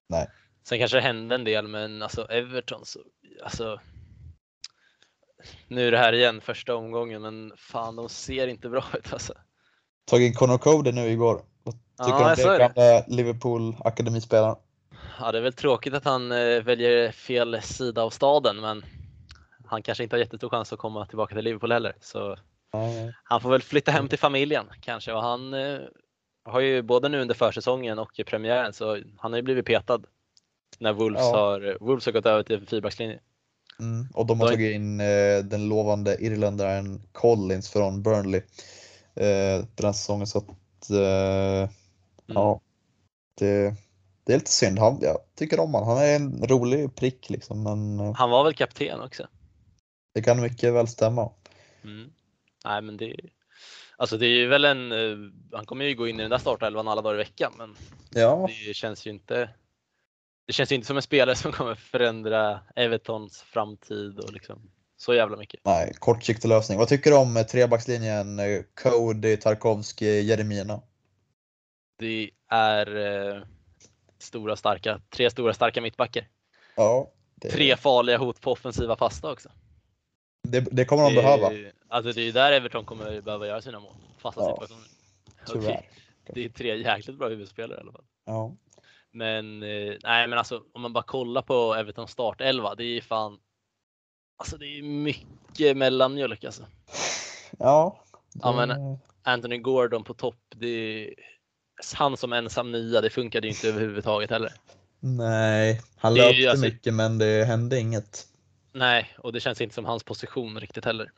[0.09, 0.27] Nej.
[0.63, 2.99] Sen kanske det hände en del, men alltså Everton så,
[3.43, 3.79] alltså.
[5.67, 9.33] Nu är det här igen, första omgången, men fan de ser inte bra ut alltså.
[10.05, 11.41] tog in Connor Cody nu igår.
[11.63, 12.73] Vad tycker Ja, du om det?
[12.75, 14.55] Gamla Liverpool akademispelaren.
[15.19, 18.85] Ja, det är väl tråkigt att han eh, väljer fel sida av staden, men
[19.65, 21.95] han kanske inte har jättestor chans att komma tillbaka till Liverpool heller.
[22.01, 22.37] Så
[23.23, 25.13] han får väl flytta hem till familjen kanske.
[25.13, 25.79] Och han eh,
[26.45, 30.01] har ju både nu under försäsongen och i premiären, så han har ju blivit petad.
[30.79, 31.37] När Wolves, Ja.
[31.37, 33.19] har, Wolves har gått över till fyrbackslinje.
[33.79, 38.41] Mm, och de har tagit in eh, den lovande irländaren Collins från Burnley
[39.15, 40.27] eh, den här säsongen.
[40.27, 41.69] Så att, eh,
[42.25, 42.61] ja,
[43.39, 43.75] det,
[44.23, 44.79] det är lite synd.
[44.79, 45.89] Han, jag tycker om honom.
[45.89, 47.63] Han är en rolig prick liksom.
[47.63, 49.27] Men eh, Han var väl kapten också?
[50.13, 51.31] Det kan mycket väl stämma.
[51.83, 52.11] Mm.
[52.65, 53.15] Nej, men det,
[53.97, 55.17] alltså det är ju väl en, eh,
[55.51, 57.75] han kommer ju gå in i den där startelvan alla dagar i veckan, men
[58.09, 59.49] Ja, det känns ju inte
[60.47, 65.13] det känns ju inte som en spelare som kommer förändra Evertons framtid och liksom så
[65.13, 65.59] jävla mycket.
[65.63, 66.77] nej, kortsiktig lösning.
[66.77, 70.81] Vad tycker du om eh, trebackslinjen eh, Cody, Tarkovsky, Jeremina?
[71.99, 73.43] Det är eh,
[74.19, 76.27] stora starka, tre stora starka mittbackar.
[76.75, 79.49] Ja, det, Tre farliga hot på offensiva fasta också.
[80.43, 81.51] Det, det kommer de Det- behöva.
[81.87, 83.93] Alltså det är ju där Everton kommer behöva göra sina mål.
[84.17, 84.87] Fasta Ja, situationer.
[85.47, 85.89] Tyvärr.
[86.33, 88.03] Det, är tre jäkligt bra huvudspelare i alla fall.
[88.25, 88.51] Ja.
[89.11, 93.37] Men eh, nej, men alltså om man bara kollar på Evertons startelva, det är fan.
[94.37, 96.63] Alltså det är mycket mellanmjölk alltså.
[97.59, 97.99] Ja,
[98.33, 101.13] Ja, det- men- Anthony Gordon på topp, det är
[101.95, 104.53] han som ensam nia, det funkade ju inte överhuvudtaget heller.
[104.99, 108.27] Nej, han Det ju löpte alltså- mycket men det hände inget.
[108.73, 111.11] Nej, och det känns inte som hans position riktigt heller.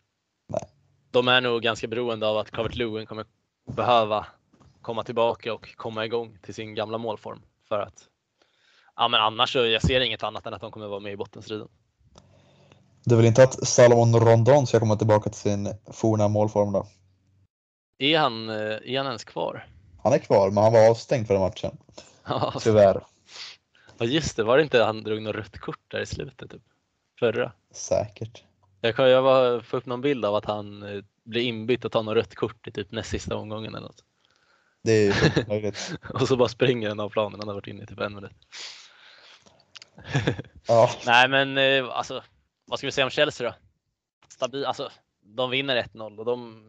[0.47, 0.69] Nej.
[1.11, 3.25] De är nog ganska beroende av att Calvert Lewin kommer
[3.67, 4.25] behöva
[4.81, 8.03] komma tillbaka och komma igång till sin gamla målform för att.
[8.95, 11.17] Ja, men annars så jag ser inget annat än att de kommer vara med i
[11.17, 11.67] bottenstriden.
[13.11, 16.87] Är väl inte att Salomon Rondon ska komma tillbaka till sin forna målform då?
[17.97, 19.67] Är han, eh, är han ens kvar?
[20.03, 21.77] Han är kvar, men han var avstängd för den matchen.
[22.59, 23.03] Tyvärr.
[23.97, 26.51] Ja, just det, var det inte han drog något rött kort där i slutet?
[26.51, 26.61] Typ?
[27.19, 27.51] Förra?
[27.71, 28.43] Säkert.
[28.81, 31.91] Jag kan jag var, få upp någon bild av att han eh, blir inbytt och
[31.91, 34.03] tar något rött kort i typ näst sista omgången eller något.
[34.83, 35.97] Det är ju möjligt.
[36.13, 38.31] Och så bara springer han av planen, han har varit inne i typ en minut.
[40.67, 42.23] Ja, Nej men eh, alltså,
[42.65, 43.55] vad ska vi säga om Chelsea då?
[44.29, 46.65] Stabil, alltså, de vinner 1-0 och de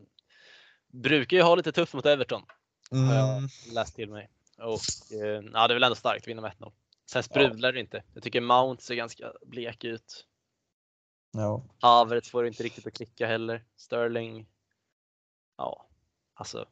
[0.93, 2.43] brukar ju ha lite tufft mot Everton
[2.91, 4.29] har jag mm, läst till mig.
[4.59, 4.81] Och
[5.23, 6.73] eh, ja, det är väl ändå starkt att vinna med 1-0.
[7.07, 8.03] Sen sprudlar det inte.
[8.15, 10.27] Jag tycker Mount ser ganska blek ut.
[11.39, 11.63] Ja.
[11.81, 13.65] Havertz får inte riktigt att klicka heller.
[13.77, 14.47] Sterling.
[15.57, 15.87] Ja,
[16.35, 16.67] alltså.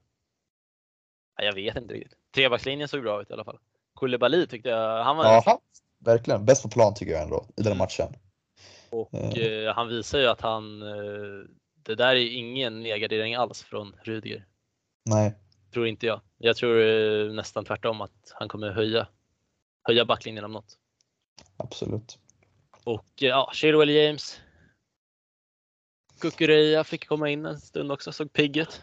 [1.37, 2.19] Ja, jag vet inte riktigt.
[2.35, 3.59] Trebackslinjen såg bra ut i alla fall.
[3.95, 5.61] Koulibaly tyckte jag, han var ja,
[5.99, 6.45] verkligen.
[6.45, 7.79] Bäst på plan tycker jag ändå i den Mm.
[7.79, 8.17] matchen.
[8.91, 9.65] och eh.
[9.67, 11.47] eh, han visar ju att han, eh,
[11.83, 14.47] det där är ingen nedgradering alls från Rudiger.
[15.11, 15.35] Nej,
[15.73, 16.21] Tror inte jag.
[16.39, 19.09] Jag tror eh, nästan tvärtom att han kommer höja,
[19.83, 20.79] höja backlinjen om något.
[21.57, 22.19] absolut.
[22.85, 24.41] Och eh, ja, Chilwell James.
[26.25, 28.81] Kukureya fick komma in en stund också, såg pigg ut.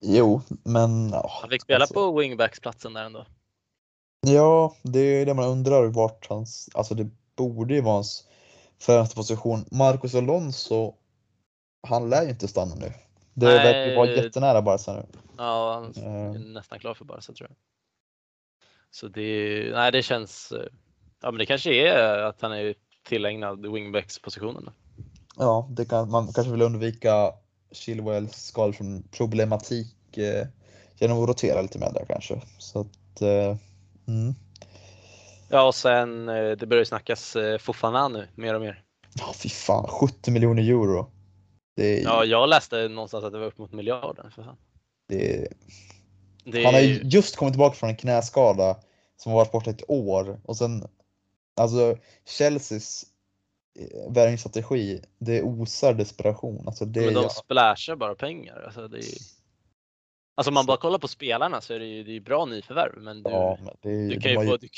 [0.00, 3.26] Jo, men ja, Han fick spela alltså, på wingbacksplatsen där ändå.
[4.26, 8.28] Ja, det är det man undrar vart hans, alltså det borde ju vara hans
[8.80, 9.64] främsta position.
[9.70, 10.94] Marcus Alonso,
[11.88, 12.92] han lär ju inte stanna nu.
[13.34, 13.56] Det Nej.
[13.56, 15.06] verkar ju vara jättenära Barca nu.
[15.38, 17.56] Ja, han är nästan klar för Barca tror jag.
[18.90, 20.66] Så det, nej, det känns, eh,
[21.22, 24.70] ja men det kanske är att han är tillägnad wingbacks-positionen.
[25.38, 27.32] Ja, det kan, man kanske vill undvika
[27.72, 30.46] Chilwells skador från problematik eh,
[30.96, 32.40] genom att rotera lite mer där kanske.
[32.58, 33.56] Så att, eh,
[34.08, 34.34] mm.
[35.48, 38.82] Ja, och sen eh, det börjar ju snackas eh, Fofana nu mer och mer.
[39.14, 41.10] Ja, fy fan, 70 miljoner euro.
[41.76, 44.30] Är, Ja, jag läste någonstans att det var upp mot miljarden.
[44.30, 44.56] För fan.
[45.08, 45.48] det är,
[46.44, 48.76] Det Han har ju- just kommit tillbaka från en knäskada
[49.16, 50.88] som har varit borta ett år och sen
[51.60, 51.96] alltså
[52.38, 53.04] Chelseas
[53.78, 56.66] eh, värvningsstrategi, det osar desperation.
[56.66, 58.62] Alltså det, men de ja, splashar bara pengar.
[58.62, 59.14] Alltså, det är,
[60.34, 62.44] alltså om man bara kollar på spelarna så är det ju det är ju bra
[62.44, 63.02] nyförvärv.
[63.02, 64.68] Men du, ja, men det, du kan ju har få, du,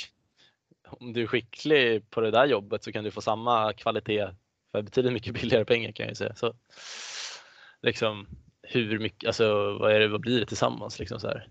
[0.90, 4.28] om du är skicklig på det där jobbet så kan du få samma kvalitet
[4.72, 6.34] för betydligt mycket billigare pengar kan jag ju säga.
[6.34, 6.54] Så,
[7.82, 8.26] liksom,
[8.62, 10.98] hur mycket, alltså vad, är det, vad blir det tillsammans?
[10.98, 11.48] Liksom så här,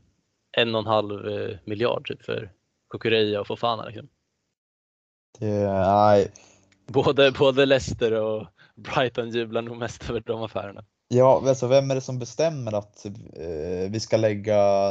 [0.58, 2.52] en och en halv eh, miljard typ för
[2.89, 3.86] Kukureya och Fofana.
[3.86, 4.10] Liksom.
[5.39, 6.32] det, nej,
[6.89, 10.84] Både, både Leicester och Brighton jublar nog mest över de affärerna.
[11.08, 14.89] ja, alltså vem är det som bestämmer att eh, vi ska lägga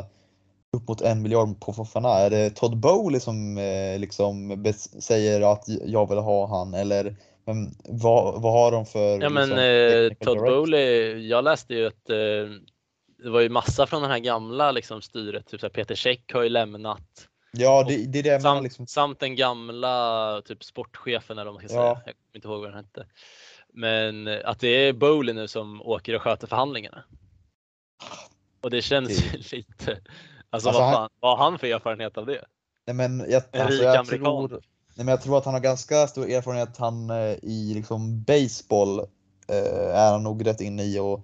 [0.77, 2.09] upp mot en miljard på Fofana?
[2.09, 4.65] Är det Todd Bowley som eh, liksom
[5.01, 7.17] säger att jag vill ha han eller
[7.49, 10.57] men, vad, vad har de för Ja men liksom, eh, Todd director?
[10.57, 12.17] Bowley, jag läste ju att eh,
[13.23, 16.43] det var ju massa från den här gamla liksom, styret, typ så Peter Käck har
[16.43, 17.29] ju lämnat.
[17.53, 18.87] Ja, det, det är det Samt, liksom.
[18.87, 21.83] samt den gamla typ sportchefen eller vad man ska Ja.
[21.83, 22.03] säga.
[22.07, 23.07] Jag kommer inte ihåg vad den hette.
[23.73, 27.05] Men eh, att det är Bowley nu som åker och sköter förhandlingarna.
[28.61, 30.01] Och det känns ju lite,
[30.51, 32.45] alltså, Alltså, vad, han- fan, vad har han för erfarenhet av det?
[32.87, 34.19] Nej, men jag, En alltså, rik jag amerikan.
[34.49, 34.61] tror, nej,
[34.95, 36.77] men jag tror att han har ganska stor erfarenhet.
[36.79, 38.99] Han eh, i liksom baseball
[39.49, 41.21] eh, är han nog rätt inne i och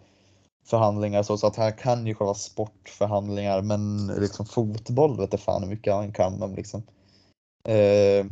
[0.65, 5.63] förhandlingar så, så att han kan ju själva sportförhandlingar men liksom fotboll vet jag fan
[5.63, 6.83] hur mycket han kan om liksom.
[7.69, 8.27] Eh,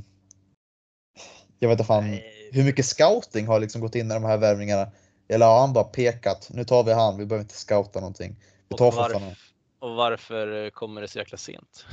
[1.59, 2.19] jag vet inte fan
[2.53, 4.91] hur mycket scouting har liksom gått in i de här värvningarna.
[5.29, 8.37] Eller har han bara pekat, nu tar vi han, vi behöver inte scouta någonting.
[8.69, 9.35] Vi Och, tar varf- Fofana.
[9.79, 11.87] och varför kommer det så jäkla sent?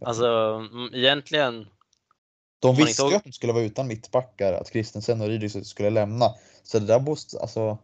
[0.00, 0.26] Alltså
[0.72, 1.66] mm, egentligen,
[2.58, 6.34] De visste ju att de skulle vara utan mittbackar, att Christensen och Rydis skulle lämna.
[6.62, 7.78] Så det där måste, alltså,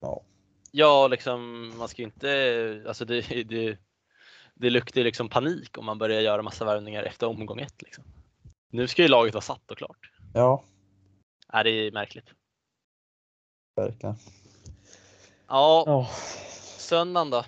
[0.00, 0.22] ja.
[0.74, 3.78] Ja liksom man ska ju inte, alltså det, det,
[4.54, 8.04] det luktar ju liksom panik om man börjar göra massa värvningar efter omgång ett liksom.
[8.70, 10.10] Nu ska ju laget vara satt och klart.
[10.34, 10.62] Ja,
[11.48, 12.26] Är det är märkligt.
[13.76, 14.16] verkligen.
[15.48, 16.10] Ja, Ja.
[16.78, 17.44] söndagen då?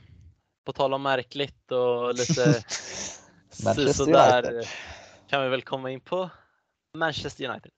[0.64, 2.44] På tal om märkligt och lite
[3.64, 4.68] Manchester sådär United.
[5.28, 6.30] kan vi väl komma in på
[6.98, 7.72] Manchester United.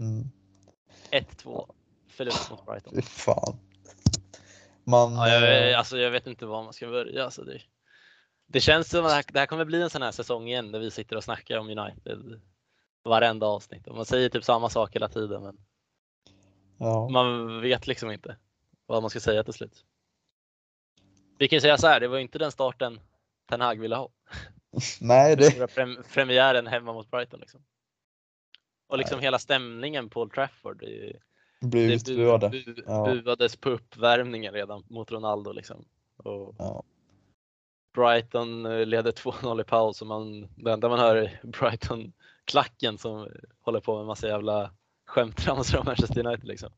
[0.00, 0.30] Mm.
[1.10, 1.74] 1-2
[2.08, 2.94] förlust mot Brighton.
[2.94, 3.58] Fy fan.
[4.84, 7.24] Man, Ja, jag, eh, alltså, jag vet inte var man ska börja.
[7.24, 7.60] Alltså, det,
[8.46, 10.90] det känns som att det här, kommer bli en sån här säsong igen där vi
[10.90, 12.40] sitter och snackar om United
[13.04, 13.86] varenda avsnitt.
[13.86, 15.58] Och man säger typ samma sak hela tiden men
[16.78, 17.08] ja.
[17.08, 18.36] man vet liksom inte
[18.86, 19.84] vad man ska säga till slut.
[21.38, 23.00] Vi kan säga så här, det var inte den starten
[23.48, 24.08] Ten Hag ville ha.
[25.00, 27.40] Nej, det, prem- premiären hemma mot Brighton.
[27.40, 27.64] Liksom.
[28.86, 30.80] Och liksom hela stämningen på Old Trafford.
[30.80, 31.20] Det, blir
[31.70, 32.48] det utbuade.
[32.48, 33.04] bu, Ja.
[33.24, 35.52] buades på uppvärmningen redan mot Ronaldo.
[35.52, 35.84] Liksom.
[36.16, 36.82] Och Ja.
[37.94, 43.28] Brighton eh, leder 2-0 i paus och man, det enda man hör är Brighton-klacken som
[43.60, 44.70] håller på med massa jävla
[45.06, 46.48] skämtramsor om Manchester United.
[46.48, 46.70] Liksom.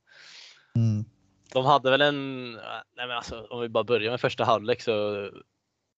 [0.75, 1.05] Mm.
[1.53, 2.63] De hade väl en, nej
[2.97, 4.93] men alltså, om vi bara börjar med första halvlek så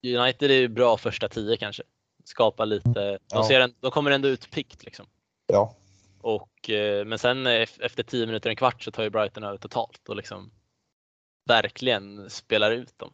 [0.07, 1.83] United är ju bra första tio kanske.
[2.24, 3.44] Skapar lite, de, Ja.
[3.48, 5.07] ser en, de kommer ändå ut pikt liksom.
[5.46, 5.74] ja.
[6.21, 9.59] Och, eh, men sen ef- efter 10 minuter, en kvart så tar ju Brighton över
[9.59, 10.51] totalt och liksom
[11.49, 13.13] verkligen spelar ut dem.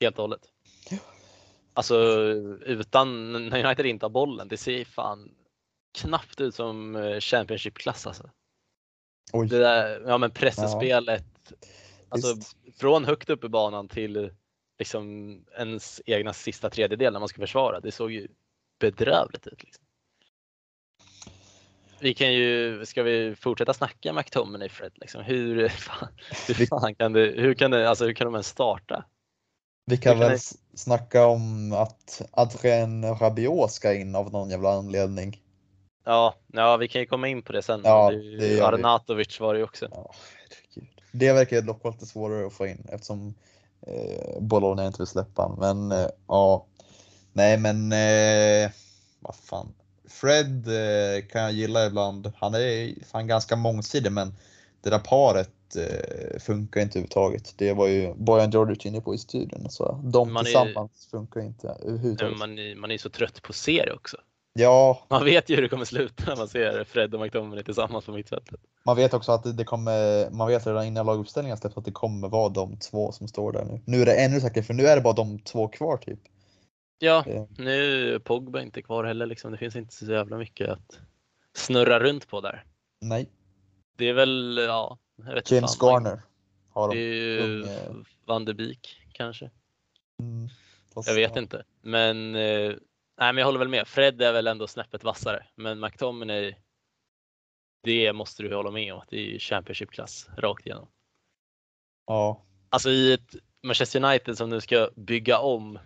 [0.00, 0.52] Helt och hållet.
[1.74, 1.96] Alltså
[2.66, 5.34] utan, när United inte har bollen, det ser fan
[5.98, 8.30] knappt ut som eh, Championship-klass alltså.
[9.32, 9.48] Oj.
[9.48, 11.52] Det där, ja men pressespelet,
[12.08, 12.56] alltså Visst.
[12.80, 14.30] från högt upp i banan till
[14.78, 17.80] liksom ens egna sista tredjedel när man ska försvara.
[17.80, 18.28] Det såg ju
[18.80, 19.62] bedrövligt ut.
[19.64, 19.84] Liksom.
[22.00, 24.92] Vi kan ju, ska vi fortsätta snacka McTominay Fred?
[24.94, 25.22] Liksom?
[25.22, 26.08] Hur, fan,
[26.48, 29.04] hur fan kan det, hur kan det, alltså hur kan de ens starta?
[29.86, 34.70] Vi kan kan väl s- snacka om att Adrien Rabiot ska in av någon jävla
[34.72, 35.42] anledning.
[36.04, 37.80] Ja, ja, vi kan ju komma in på det sen.
[37.84, 38.64] Ja, det, det.
[38.64, 39.88] Arnautovic var det ju också.
[39.90, 40.14] Ja.
[41.12, 43.34] Det verkar dock vara lite svårare att få in eftersom
[43.86, 45.58] eh, Bologna inte vill släppa han.
[45.58, 46.66] Men eh, ja,
[47.32, 48.70] nej men eh,
[49.20, 49.74] vad fan.
[50.08, 52.32] Fred eh, kan jag gilla ibland.
[52.36, 54.34] Han är fan ganska mångsidig men
[54.82, 57.54] det där paret eh, funkar inte överhuvudtaget.
[57.56, 59.70] Det var ju Bojan Djordjic inne på i studion.
[59.70, 62.38] Så de Man är- tillsammans funkar inte överhuvudtaget.
[62.38, 64.16] Man, är- man är så trött på att se det också.
[64.52, 68.04] Ja, Man vet ju hur det kommer sluta när man ser Fred och McTominay tillsammans
[68.04, 68.60] på mittfältet.
[68.84, 71.92] man vet också att det- det kommer, man vet redan innan laguppställningen släpps att det
[71.92, 73.80] kommer vara de två som står där nu.
[73.84, 76.18] Nu är det ännu säkrare för nu är det bara de två kvar typ.
[76.98, 79.52] Ja, Det- nu är Pogba inte kvar heller liksom.
[79.52, 81.00] Det finns inte så jävla mycket att
[81.52, 82.64] snurra runt på där.
[83.00, 83.30] Nej,
[83.96, 84.98] Det är väl, ja,
[85.50, 85.88] James fan.
[85.88, 86.22] Garner
[86.70, 87.00] har Det de.
[87.00, 89.50] är ju unge- Van de Beek kanske.
[90.22, 90.48] Mm,
[91.06, 91.42] Jag vet ja.
[91.42, 91.64] inte.
[91.82, 92.68] Men, eh,
[93.18, 93.88] nej, men jag håller väl med.
[93.88, 95.46] Fred är väl ändå snäppet vassare.
[95.54, 96.54] Men McTominay,
[97.82, 99.00] det måste du hålla med om.
[99.00, 100.88] att Det är ju Championship-klass rakt igenom.
[102.06, 105.78] Ja, Alltså i ett Manchester United som nu ska bygga om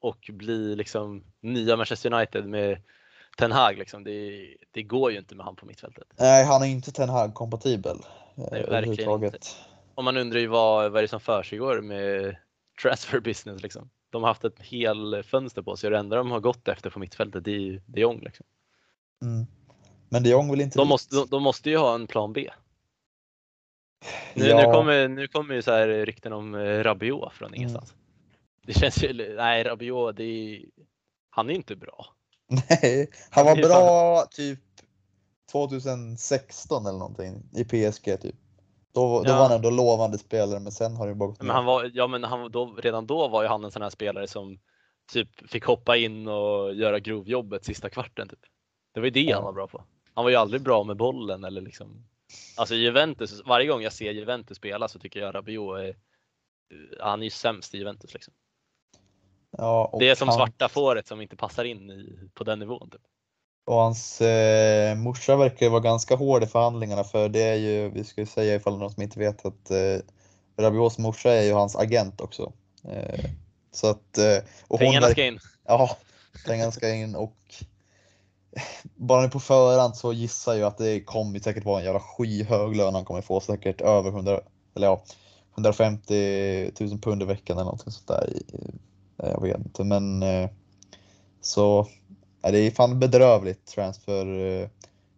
[0.00, 2.82] och bli liksom nya Manchester United med
[3.38, 4.04] Ten Hag liksom.
[4.04, 6.06] Det, det går ju inte med han på mittfältet.
[6.18, 7.96] nej han är inte Ten Hag kompatibel.
[8.36, 9.56] eh, verkligen överhuvudtaget.
[9.94, 12.36] Och man undrar ju vad, vad är det som försiggår med
[12.82, 13.90] transfer business liksom.
[14.10, 16.90] De har haft ett hel fönster på sig och det enda de har gått efter
[16.90, 18.20] på mittfältet det är ju de Jong.
[18.20, 18.46] Liksom.
[19.22, 19.46] Mm.
[20.08, 22.50] Men de Jong vill inte De, måste, de, de måste ju ha en plan B.
[24.34, 24.56] Nu, Ja.
[24.56, 27.94] nu, kommer, nu kommer ju så här rykten om eh, Rabiot från ingenstans.
[28.66, 30.64] Det känns ju, nej Rabiot, det är,
[31.30, 32.06] han är inte bra.
[32.70, 34.60] Nej, han var bra typ
[35.52, 38.36] 2016 eller någonting i PSG typ.
[38.94, 39.36] Då, då Ja.
[39.38, 42.06] var han ändå lovande spelare men sen har det bara gått Men han var, ja,
[42.06, 44.58] men han, då, redan då var ju han en sån här spelare som
[45.12, 48.28] typ fick hoppa in och göra grovjobbet sista kvarten.
[48.28, 48.38] Typ.
[48.94, 49.36] Det var ju det Ja.
[49.36, 49.84] han var bra på.
[50.14, 52.06] Han var ju aldrig bra med bollen eller liksom.
[52.56, 55.96] Alltså Juventus, varje gång jag ser Juventus spela så tycker jag Rabiot är,
[57.00, 58.34] han är ju sämst i Juventus liksom.
[59.58, 62.90] Ja, Det är som han- svarta fåret som inte passar in i, på den nivån.
[62.90, 63.00] Typ.
[63.66, 67.88] Och hans eh, morsa verkar ju vara ganska hård i förhandlingarna för det är ju,
[67.88, 69.96] vi ska ju säga ifall någon som inte vet att eh,
[70.56, 72.52] Rabiots morsa är ju hans agent också.
[72.84, 73.24] Eh,
[73.72, 75.38] så att, eh, och hon Pengarna verkar- ska in.
[75.64, 75.96] Ja,
[76.46, 77.36] pengarna ska in och
[78.94, 82.76] bara nu på förhand så gissar jag att det kommer säkert vara en jävla skyhög
[82.76, 84.40] lön han kommer få, säkert över 100,
[84.74, 85.02] eller ja,
[85.54, 88.32] 150 000 pund i veckan eller någonting sånt där.
[89.22, 90.50] Jag vet inte, men eh,
[91.40, 91.86] så
[92.42, 94.68] det är fan bedrövligt transfer eh,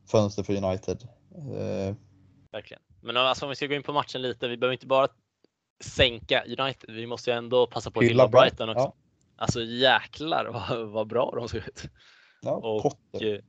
[0.06, 1.08] för United.
[1.34, 1.94] Eh,
[2.52, 2.82] Verkligen.
[3.00, 5.08] Men alltså, om vi ska gå in på matchen lite, vi behöver inte bara
[5.84, 8.80] sänka United, vi måste ju ändå passa på att hylla Brighton också.
[8.80, 8.94] Ja,
[9.36, 11.82] Alltså jäklar vad, vad bra de såg ut.
[12.42, 13.34] ja, Och, Potter.
[13.34, 13.40] eh,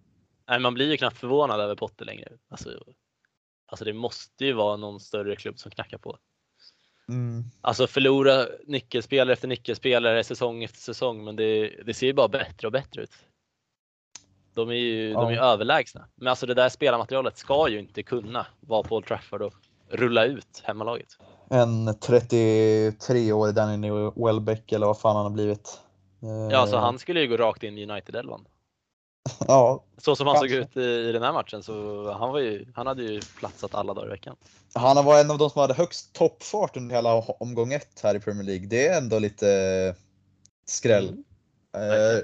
[0.48, 2.32] nej, man blir ju knappt förvånad över Potter längre.
[2.50, 2.70] Alltså,
[3.66, 6.18] alltså det måste ju vara någon större klubb som knackar på.
[7.10, 7.44] Mm.
[7.62, 12.68] Alltså förlora nyckelspelare efter nyckelspelare säsong efter säsong, men det, det ser ju bara bättre
[12.68, 13.12] och bättre ut.
[14.54, 15.44] De är ju de är ju Ja.
[15.54, 16.06] överlägsna.
[16.16, 19.54] Men alltså det där spelarmaterialet ska ju inte kunna vara på Old Trafford och
[19.90, 21.08] rulla ut hemmalaget.
[21.50, 25.80] En 33-årig Danny Welbeck eller vad fan han har blivit.
[26.52, 28.46] Ja, alltså han skulle ju gå rakt in i United-elvan.
[29.48, 30.80] Ja, Så som han såg Kanske.
[30.82, 33.94] ut i, i den här matchen så han, var ju, han hade ju platsat alla
[33.94, 34.36] dagar i veckan.
[34.74, 38.20] han var en av de som hade högst toppfart under hela omgång ett här i
[38.20, 38.68] Premier League.
[38.68, 39.96] Det är ändå lite
[40.66, 41.24] skräll.
[41.76, 41.92] Mm.
[41.92, 42.20] Eh,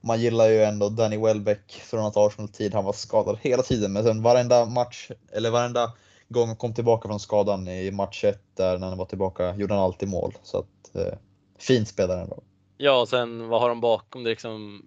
[0.00, 2.74] man gillar ju ändå Danny Welbeck från att Arsenal-tid.
[2.74, 5.92] Han var skadad hela tiden, men sen varenda match, eller varenda
[6.28, 9.74] gång han kom tillbaka från skadan i match 1 där när han var tillbaka gjorde
[9.74, 10.34] han alltid mål.
[10.42, 11.18] Så att, eh,
[11.58, 12.42] fin spelare ändå.
[12.84, 14.24] Ja, och sen vad har de bakom?
[14.24, 14.82] Det liksom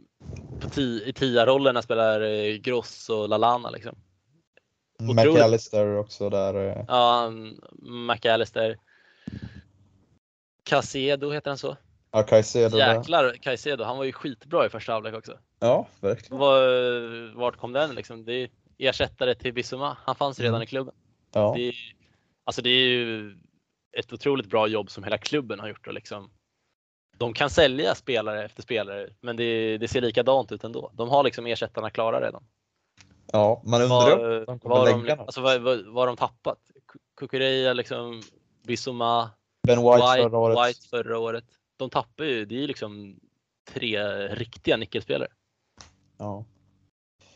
[0.59, 3.95] på ti, I tia-rollerna spelar eh, Gross och Lalana liksom.
[4.99, 5.15] Otroligt.
[5.33, 6.55] McAllister också där.
[6.69, 7.31] eh, Ja,
[7.81, 8.77] McAllister.
[10.63, 11.77] Casedo heter han så?
[12.11, 12.95] Ja, Caicedo där.
[12.95, 15.39] Jäklar Caicedo, han var ju skitbra i första halvlek också.
[15.59, 16.37] Ja, verkligen.
[16.39, 18.25] Var, vart kom den liksom?
[18.25, 19.97] Det är ersättare till Bissoma.
[20.05, 20.63] Han fanns redan Mm.
[20.63, 20.95] i klubben.
[21.33, 21.53] Ja.
[21.57, 21.73] Det
[22.43, 23.37] alltså det är ju
[23.97, 25.87] ett otroligt bra jobb som hela klubben har gjort.
[25.87, 26.31] Och liksom,
[27.17, 30.91] de kan sälja spelare efter spelare, men det, det ser likadant ut ändå.
[30.93, 32.43] De har liksom ersättarna klara redan.
[33.31, 36.59] ja, man undrar Vad, vad, de, alltså, vad, vad, vad de tappat?
[36.93, 38.21] Ku- Kukureya, liksom,
[38.63, 39.29] Bissoma,
[39.67, 40.67] Ben White, White, förra året.
[40.67, 41.45] White förra året.
[41.77, 43.19] De tappar ju, det är ju liksom
[43.73, 45.29] tre riktiga nyckelspelare.
[46.17, 46.45] Ja.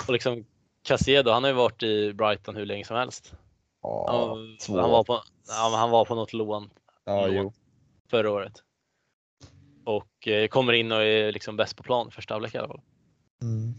[0.08, 0.46] Och liksom
[0.84, 3.34] Casedo, han har ju varit i Brighton hur länge som helst.
[3.82, 6.70] Ja, Han, han, var, på, men han var på något lån
[7.06, 7.54] ja, jo.
[8.10, 8.64] förra året.
[9.84, 12.82] Och eh, kommer in och är liksom bäst på plan första halvlek i alla fall.
[13.42, 13.74] Mm.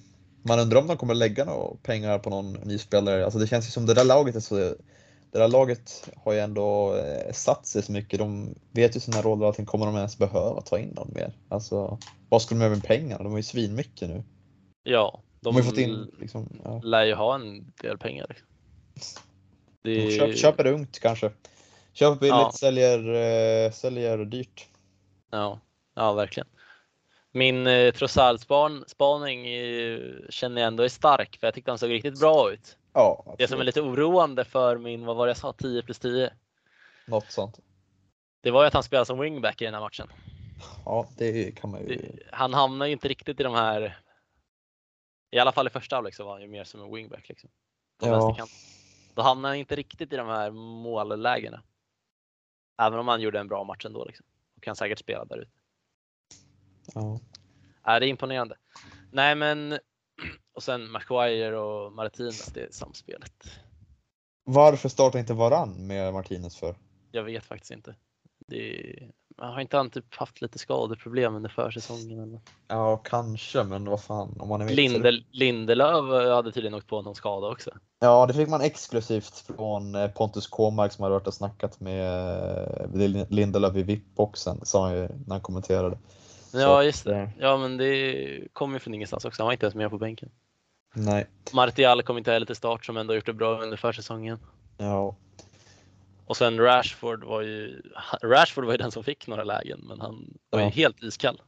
[0.44, 3.24] Man undrar om de kommer lägga några pengar på någon ny spelare.
[3.24, 4.74] Alltså det känns ju som det där laget är så
[5.32, 8.18] det där laget har ju ändå eh, satt sig så mycket.
[8.18, 9.66] De vet ju sina roller och allting.
[9.66, 11.32] Kommer de ens behöva ta in någon mer?
[11.48, 11.98] Alltså,
[12.28, 13.22] vad skulle de göra med pengarna?
[13.22, 14.22] De har ju svinmycket nu.
[14.82, 16.80] Ja, De de har fått in liksom, ja.
[16.84, 18.36] lär ju ha en del pengar.
[19.82, 21.30] Det, Köp, köper ungt kanske.
[21.92, 22.52] Köper billigt, Ja.
[22.54, 22.98] säljer,
[23.64, 24.68] eh, säljer dyrt.
[25.30, 25.60] Ja,
[25.94, 26.48] ja verkligen.
[27.34, 29.44] Min eh, Trossard-spaning
[30.30, 32.76] känner jag ändå är stark för jag tyckte han såg riktigt bra ut.
[32.92, 35.98] Ja, Det som är lite oroande för min, vad var det jag sa, 10 plus
[35.98, 36.30] 10?
[37.06, 37.58] något sånt.
[38.40, 40.08] Det var ju att han spelade som wingback i den här matchen.
[40.84, 42.12] Ja, det kan man ju.
[42.32, 43.98] Han hamnar ju inte riktigt i de här,
[45.30, 47.50] i alla fall i första halvlek så var han ju mer som en wingback liksom.
[47.98, 48.10] På Ja.
[48.12, 48.50] vänsterkant.
[49.14, 51.62] Då hamnar han inte riktigt i de här mållägena.
[52.82, 54.26] Även om han gjorde en bra match ändå liksom.
[54.56, 55.50] Och kan säkert spela där ute.
[56.94, 57.20] Ja.
[57.82, 58.56] Är det är imponerande.
[59.10, 59.72] Nej men,
[60.54, 63.32] och sen Maguire och Martinez, det är samspelet.
[64.44, 66.76] Varför startar inte Varann med Martinez för?
[67.10, 67.94] Jag vet faktiskt inte.
[68.46, 72.20] Det, har inte han typ haft lite skadeproblem under försäsongen?
[72.20, 72.40] Eller?
[72.68, 74.74] Ja, kanske, men vad fan om man är med.
[74.74, 77.70] Lindel, Lindelöf hade tydligen åkt på någon skada också.
[78.00, 82.10] Ja, det fick man exklusivt från eh, Pontus Kåmark som hade varit och snackat med
[82.84, 85.98] eh, Lindelöf i VIP-boxen, sa han ju när han kommenterade.
[86.52, 87.16] Ja just det.
[87.16, 89.42] eh, Ja men det kom ju från ingenstans också.
[89.42, 90.30] Han var inte ens med på bänken.
[90.94, 91.26] Nej.
[91.52, 94.38] Martial kom inte heller till start som ändå gjort det bra under försäsongen.
[94.78, 95.16] Ja.
[96.26, 97.82] Och sen Rashford var ju,
[98.22, 100.70] Rashford var ju den som fick några lägen men han var ju Ja.
[100.70, 101.42] helt iskall.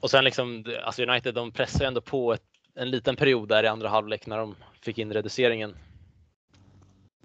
[0.00, 2.42] Och sen liksom, alltså United de pressade ju ändå på ett,
[2.74, 5.76] en liten period där i andra halvlek när de fick in reduceringen.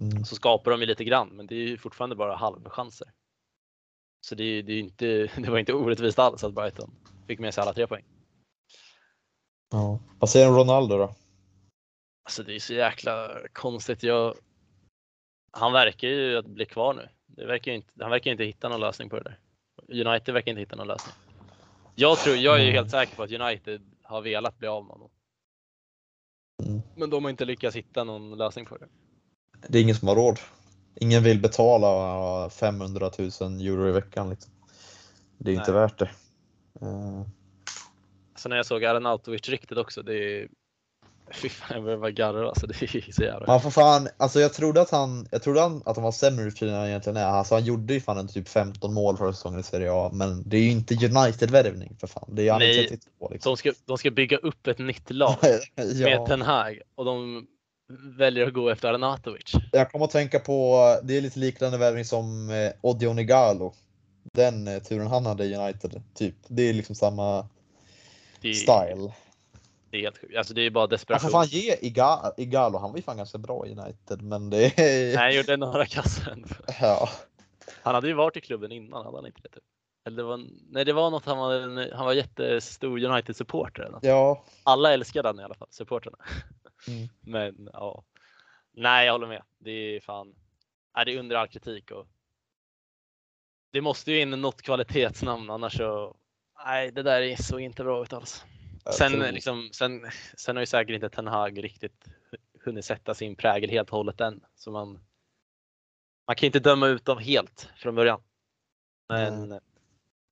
[0.00, 0.24] Mm.
[0.24, 3.08] Så skapar de ju lite grann men det är ju fortfarande bara halvchanser.
[4.24, 5.06] Så det, det, inte,
[5.36, 6.90] det var inte orättvist alls att Brighton
[7.26, 8.04] fick med sig alla tre poäng.
[9.70, 10.00] ja.
[10.18, 11.14] Vad säger du om Ronaldo då?
[12.24, 14.02] Alltså det är så jäkla konstigt.
[14.02, 14.34] Jag,
[15.50, 17.08] han verkar ju att bli kvar nu.
[17.26, 19.38] Det verkar inte, han verkar inte hitta någon lösning på det där.
[20.06, 21.14] United verkar inte hitta någon lösning.
[21.94, 24.92] Jag, tror, jag är ju helt säker på att United har velat bli av med
[24.92, 25.10] honom.
[26.62, 26.82] Mm.
[26.96, 28.88] Men de har inte lyckats hitta någon lösning på det.
[29.68, 30.38] Det är ingen som har råd.
[30.96, 33.28] Ingen vill betala 500 000
[33.60, 34.30] euro i veckan.
[34.30, 34.52] Liksom.
[35.38, 35.80] Det är inte Nej.
[35.80, 36.10] värt det.
[36.80, 37.22] Eh,
[38.36, 40.48] Så när jag såg Arnautovic riktigt också, det är,
[41.32, 42.66] Fy fan, jag börjar bara garva alltså.
[42.66, 43.46] Det är så jävla...
[43.46, 46.44] Man får fan, alltså jag trodde att han, jag trodde han, att han var sämre
[46.44, 47.26] än han egentligen är.
[47.26, 50.48] Alltså han gjorde ju fan en typ 15 mål förra säsongen i Serie A, men
[50.48, 52.28] det är ju inte United-värvning för fan.
[52.32, 53.50] Det är ju Nej, 32 liksom.
[53.50, 55.36] De ska, de ska bygga upp ett nytt lag
[55.76, 56.26] med ja.
[56.26, 57.46] Ten Hag och de
[57.88, 59.52] väljer att gå efter Arnautovic.
[59.72, 63.74] Jag kommer att tänka på, det är lite liknande värvning som eh, Odion Igalo.
[64.32, 66.34] Den eh, turen han hade i United, typ.
[66.48, 67.48] Det är liksom samma
[68.40, 69.12] Det är, style.
[69.90, 70.36] det är helt sjukt.
[70.36, 71.30] Alltså det är bara Man får desperation.
[71.30, 74.72] fan ge Iga- Igalo, han var ju fan ganska bra i United, men det är...
[74.76, 76.44] Nej, han gjorde några kassen.
[76.80, 77.08] Ja.
[77.82, 79.48] Han hade ju varit i klubben innan, hade han inte det?
[79.48, 79.62] Typ?
[80.06, 83.98] Eller det var, nej, det var något han var, han var jättestor United-supporter.
[84.02, 84.44] Ja.
[84.62, 86.16] Alla älskade han i alla fall, supporterna.
[86.88, 87.08] Mm.
[87.20, 88.04] Men ja.
[88.72, 89.42] Nej, jag håller med.
[89.58, 90.34] Det är fan.
[90.96, 92.06] Nej, det är under all kritik och.
[93.70, 96.16] Det måste ju in något kvalitetsnamn annars så.
[96.64, 98.44] Nej, det där såg inte bra ut alls.
[98.98, 102.08] Sen, liksom, sen, sen har ju säkert inte Ten Hag riktigt
[102.64, 104.44] hunnit sätta sin prägel helt och hållet än.
[104.54, 105.00] Så man,
[106.26, 108.22] man kan inte döma ut dem helt från början.
[109.08, 109.60] Men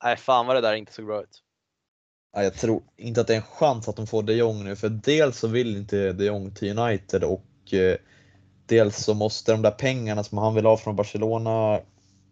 [0.04, 1.42] nej, fan vad det där inte såg bra ut.
[2.34, 4.88] Jag tror inte att det är en chans att de får de Jong nu, för
[4.88, 7.96] dels så vill inte de Jong till United och eh,
[8.66, 11.80] dels så måste de där pengarna som han vill ha från Barcelona,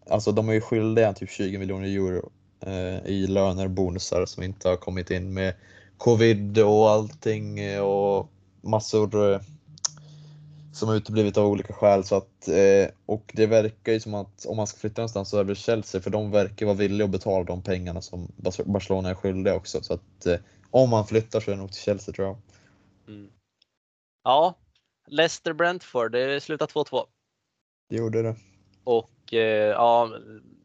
[0.09, 2.31] alltså de är ju skyldiga typ 20 miljoner euro
[2.65, 5.53] eh, i löner och bonusar som inte har kommit in med
[5.97, 8.31] covid och allting eh, och
[8.61, 9.39] massor eh,
[10.71, 12.03] som uteblivit av olika skäl.
[12.03, 15.39] Så att, eh, och det verkar ju som att om man ska flytta någonstans så
[15.39, 18.31] är det Chelsea, för de verkar vara villiga att betala de pengarna som
[18.65, 19.81] Barcelona är skyldiga också.
[19.81, 22.37] Så att eh, om man flyttar så är det nog till Chelsea tror jag.
[23.07, 23.31] Mm.
[24.23, 24.55] Ja,
[25.07, 27.05] Leicester Brentford, det slutar 2-2.
[27.89, 28.35] Det gjorde det.
[28.83, 30.11] Och eh, ja,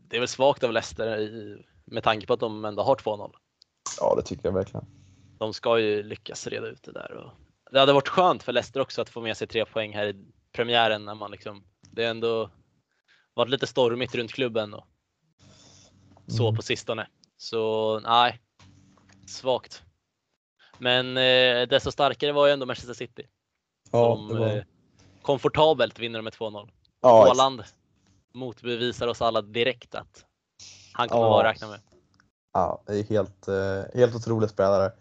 [0.08, 3.32] det är väl svagt av Leicester i, med tanke på att de ändå har 2-0.
[4.00, 4.86] Ja, det tycker jag verkligen.
[5.38, 7.12] De ska ju lyckas reda ut det där.
[7.12, 10.06] Och det hade varit skönt för Leicester också att få med sig tre poäng här
[10.06, 12.50] i premiären när man liksom, det är ändå
[13.34, 14.84] varit lite stormigt runt klubben och
[16.26, 16.56] så Mm.
[16.56, 17.08] på sistone.
[17.36, 18.40] Så nej,
[19.26, 19.82] svagt.
[20.78, 23.26] Men eh, desto starkare var ju ändå Manchester City.
[23.90, 24.46] Ja, som var...
[24.56, 24.62] eh,
[25.22, 26.70] komfortabelt vinner med 2-0.
[27.00, 27.62] ja, Haaland
[28.34, 30.24] motbevisar oss alla direkt att
[30.92, 31.28] han kommer Ja.
[31.30, 31.80] vara att räkna med.
[32.52, 34.92] Ja, det är helt, eh, helt otrolig spelare.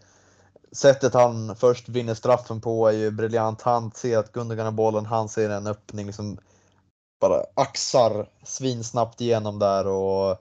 [0.72, 3.62] Sättet han först vinner straffen på är ju briljant.
[3.62, 6.38] Han ser att Gundogan har bollen, han ser en öppning, liksom
[7.20, 10.38] bara axar svinsnabbt igenom där och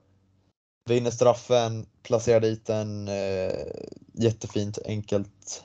[0.90, 3.68] vinner straffen, placerar dit den eh,
[4.14, 5.64] jättefint, enkelt.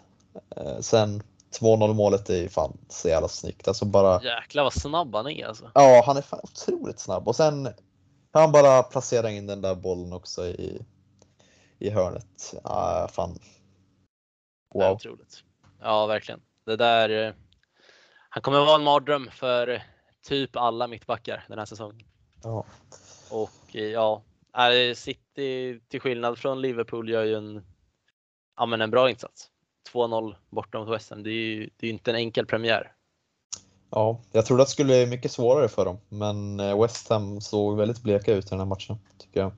[0.57, 1.23] Eh, sen
[1.61, 3.69] 2-0 målet är ju fan så jävla snyggt.
[3.69, 5.71] Alltså bara, Jäklar vad snabb han är alltså.
[5.75, 7.69] ja han är fan otroligt snabb och sen
[8.33, 10.83] han bara placera in den där bollen också i,
[11.79, 12.55] i hörnet.
[12.65, 13.39] Ja, fan.
[14.75, 14.93] Wow.
[14.93, 15.45] otroligt.
[15.81, 16.41] Ja, verkligen.
[16.65, 17.27] Det där.
[17.29, 17.35] eh,
[18.31, 19.81] Han kommer vara en mardröm för eh,
[20.23, 22.07] typ alla mittbackar den här säsongen.
[22.43, 22.65] Ja.
[23.31, 24.23] Och eh, ja,
[24.95, 27.65] City till skillnad från Liverpool gör ju en,
[28.57, 29.51] ja, men en bra insats.
[29.93, 31.23] 2-0 borta mot West Ham.
[31.23, 32.93] Det är ju det är inte en enkel premiär.
[33.91, 37.77] ja, jag trodde att det skulle bli mycket svårare för dem, men West Ham såg
[37.77, 39.53] väldigt bleka ut i den här matchen, tycker jag.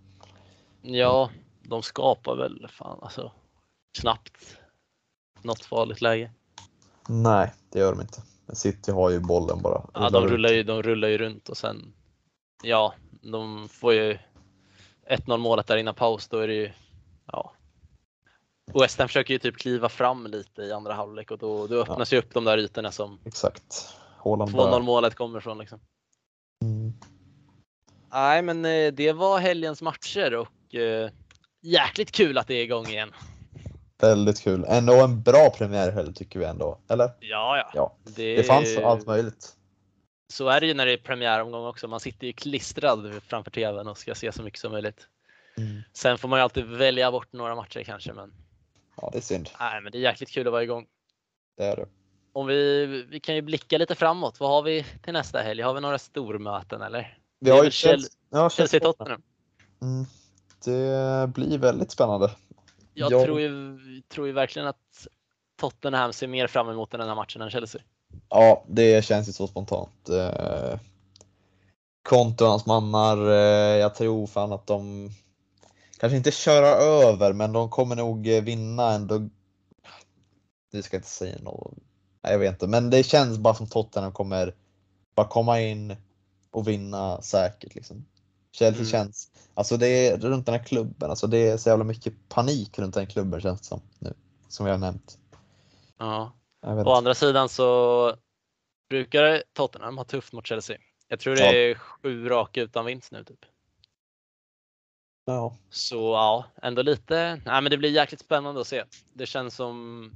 [0.83, 1.31] Ja,
[1.63, 3.33] de skapar väl fan alltså
[4.01, 4.59] knappt
[5.45, 6.31] något farligt läge.
[7.09, 8.23] Nej, det gör de inte.
[8.53, 9.83] City har ju bollen bara.
[9.95, 11.93] Ja, de rullar ju, de rullar ju runt och sen,
[12.63, 14.19] ja, de får ju
[15.11, 16.29] 1-0 målet där innan paus.
[16.29, 16.73] Då är det ju,
[17.27, 17.53] ja.
[18.81, 22.13] West Ham försöker ju typ kliva fram lite i andra halvlek och då, då öppnas
[22.13, 23.95] ju upp de där ytorna som Exakt.
[24.17, 24.79] Haaland 2-0 bara...
[24.79, 25.81] målet kommer från liksom.
[26.63, 26.93] Mm.
[28.13, 31.11] Nej, men eh, det var helgens matcher och eh,
[31.63, 33.13] jäkligt kul att det är igång igen.
[34.03, 34.65] Väldigt kul.
[34.69, 37.11] Ändå en bra premiärhelg tycker vi ändå, eller?
[37.21, 37.71] Ja, ja.
[37.75, 37.97] Ja.
[38.17, 39.57] Det, Det fanns allt möjligt.
[40.33, 41.89] Så är det ju när det är premiäromgång också.
[41.89, 45.07] Man sitter ju klistrad framför tvn och ska se så mycket som möjligt.
[45.57, 45.83] Mm.
[45.93, 48.33] Sen får man ju alltid välja bort några matcher kanske, men
[48.97, 49.49] Ja, det är synd.
[49.61, 50.87] nej, men det är jäkligt kul att vara igång.
[51.57, 51.87] Det är det.
[52.33, 54.41] Om vi, vi kan ju blicka lite framåt.
[54.41, 55.63] Vad har vi till nästa helg?
[55.63, 57.19] Har vi några stormöten eller?
[57.41, 58.81] Vi har ju Chelsea, ja, Chelsea.
[59.83, 60.07] Mm.
[60.65, 62.31] Det blir väldigt spännande.
[62.95, 63.25] Jag Ja.
[63.25, 63.79] tror, ju,
[64.09, 65.07] tror ju verkligen att
[65.61, 67.83] Tottenham ser mer fram emot den här matchen än Chelsea.
[68.29, 70.09] Ja, det känns ju så spontant.
[70.09, 70.79] Eh,
[72.03, 75.11] Conte och hans mannar, eh, jag tror fan att de
[75.99, 79.29] kanske inte köra över, men de kommer nog eh, vinna ändå.
[80.73, 81.75] Nu ska jag inte säga något.
[82.23, 84.55] Nej, jag vet inte, men det känns bara som Tottenham kommer
[85.15, 85.97] bara komma in
[86.51, 88.05] och vinna säkert liksom.
[88.53, 88.91] Chelsea Mm.
[88.91, 92.79] känns, alltså det är runt den här klubben, alltså det är så jävla mycket panik
[92.79, 94.15] runt den klubben känns det som nu,
[94.49, 95.19] som vi har nämnt.
[95.99, 96.33] Ja.
[96.67, 98.17] Å andra sidan så
[98.91, 100.79] brukar Tottenham ha tufft mot Chelsea.
[101.09, 101.53] Jag tror det Ja.
[101.53, 103.39] är sju raka utan vinst nu typ.
[105.25, 105.57] Ja.
[105.71, 107.41] Så ja, ändå lite.
[107.47, 108.85] Nej, men det blir jäkligt spännande att se.
[109.13, 110.11] Det känns som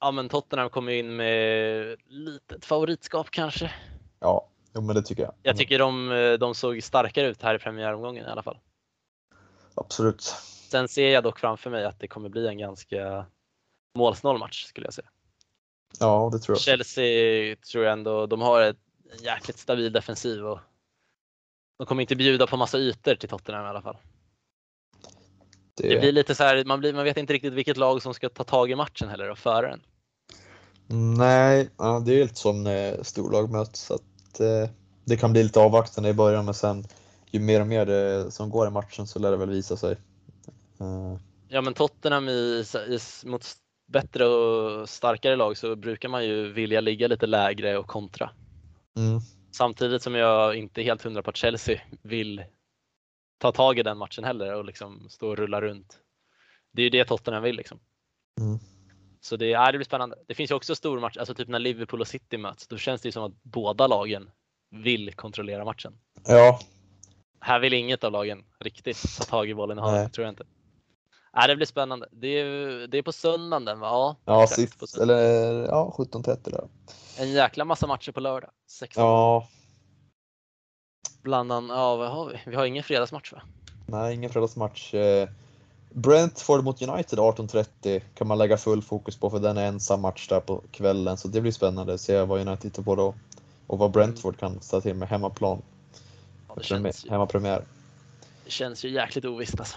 [0.00, 3.72] ja, men Tottenham kommer in med litet favoritskap kanske.
[4.20, 5.32] ja, jo, men det tycker jag.
[5.42, 8.58] Jag tycker de, de såg starkare ut här i premiäromgången i alla fall.
[9.74, 10.22] Absolut.
[10.70, 13.26] Sen ser jag dock framför mig att det kommer bli en ganska
[13.98, 15.08] målsnål match skulle jag säga.
[16.00, 16.62] Ja, det tror jag.
[16.62, 18.76] Chelsea tror jag ändå, de har ett
[19.20, 20.60] jäkligt stabil defensiv och
[21.78, 23.96] de kommer inte bjuda på massa ytor till Tottenham i alla fall.
[25.74, 28.14] Det, Det blir lite så här, man, blir, man vet inte riktigt vilket lag som
[28.14, 29.82] ska ta tag i matchen heller och föra den.
[31.18, 33.80] Nej, ja, det är lite som när storlag möts.
[33.80, 33.98] Så
[34.36, 34.74] att, eh,
[35.04, 36.84] det kan bli lite avvaktande i början men sen
[37.30, 39.96] ju mer och mer det som går i matchen så lär det väl visa sig.
[40.80, 41.16] Eh,
[41.48, 43.46] Ja men Tottenham i, i, mot
[43.86, 48.30] bättre och starkare lag så brukar man ju vilja ligga lite lägre och kontra.
[48.96, 49.20] mm,
[49.52, 52.44] Samtidigt som jag inte är helt hundra på att Chelsea vill
[53.38, 55.98] ta tag i den matchen heller och liksom stå och rulla runt.
[56.72, 57.78] Det är ju det Tottenham vill liksom.
[58.40, 58.58] Mm.
[59.26, 60.16] Så det, ja, det blir spännande.
[60.26, 63.00] Det finns ju också stor match, alltså typ när Liverpool och City möts, då känns
[63.00, 64.30] det ju som att båda lagen
[64.70, 65.98] vill kontrollera matchen.
[66.26, 66.60] ja,
[67.40, 70.44] Här vill inget av lagen riktigt ta tag i bollen i handen, tror jag inte.
[71.32, 72.08] Nej, det blir spännande.
[72.12, 73.88] Det är, det är på söndagen den va?
[73.88, 75.18] Ja, ja, sist, eller
[75.64, 76.68] ja, 17.30 där.
[77.18, 78.50] En jäkla massa matcher på lördag.
[78.66, 79.04] 16.
[79.04, 79.48] Ja,
[81.22, 82.38] Bland annat, ja vad har vi?
[82.46, 83.42] Vi har ingen fredagsmatch va?
[83.86, 84.94] nej, ingen fredagsmatch.
[85.96, 90.28] Brentford mot United 18.30 kan man lägga full fokus på för den är ensam match
[90.28, 93.14] där på kvällen så det blir spännande att se vad United hittar på då
[93.66, 95.62] och vad Brentford kan ställa till med hemmaplan.
[96.48, 97.64] Ja, det, känns hemmapremiär.
[98.44, 99.76] det känns ju jäkligt ovisst alltså.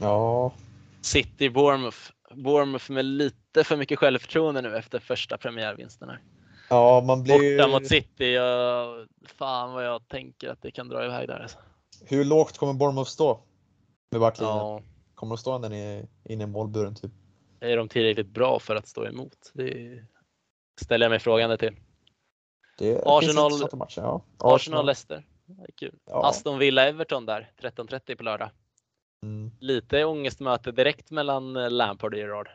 [0.00, 0.52] Ja,
[1.00, 1.98] City Bournemouth.
[2.34, 6.20] Bournemouth med lite för mycket självförtroende nu efter första premiärvinsten här.
[6.68, 7.58] ja, man blir.
[7.58, 8.32] Borta mot City.
[8.32, 9.06] Jag,
[9.38, 11.40] fan vad jag tänker att det kan dra iväg där.
[11.40, 11.58] Alltså.
[12.04, 13.40] Hur lågt kommer Bournemouth stå?
[14.10, 14.56] Med backlinjen?
[14.56, 14.82] Ja,
[15.20, 15.74] Kommer de stå ända
[16.24, 17.10] in i, målburen typ?
[17.60, 19.50] är de tillräckligt bra för att stå emot?
[19.54, 20.02] Det
[20.80, 21.76] ställer jag mig frågande till.
[22.78, 24.00] Det Arsenal- matcher.
[24.00, 24.22] Ja.
[24.38, 25.24] Arsenal-Leicester.
[25.46, 25.98] Det är kul.
[26.06, 26.28] Ja.
[26.28, 28.50] Aston Villa-Everton där, 13.30 på lördag.
[29.22, 29.50] Mm.
[29.60, 32.48] Lite ångestmöte direkt mellan eh, Lampard och Gerrard.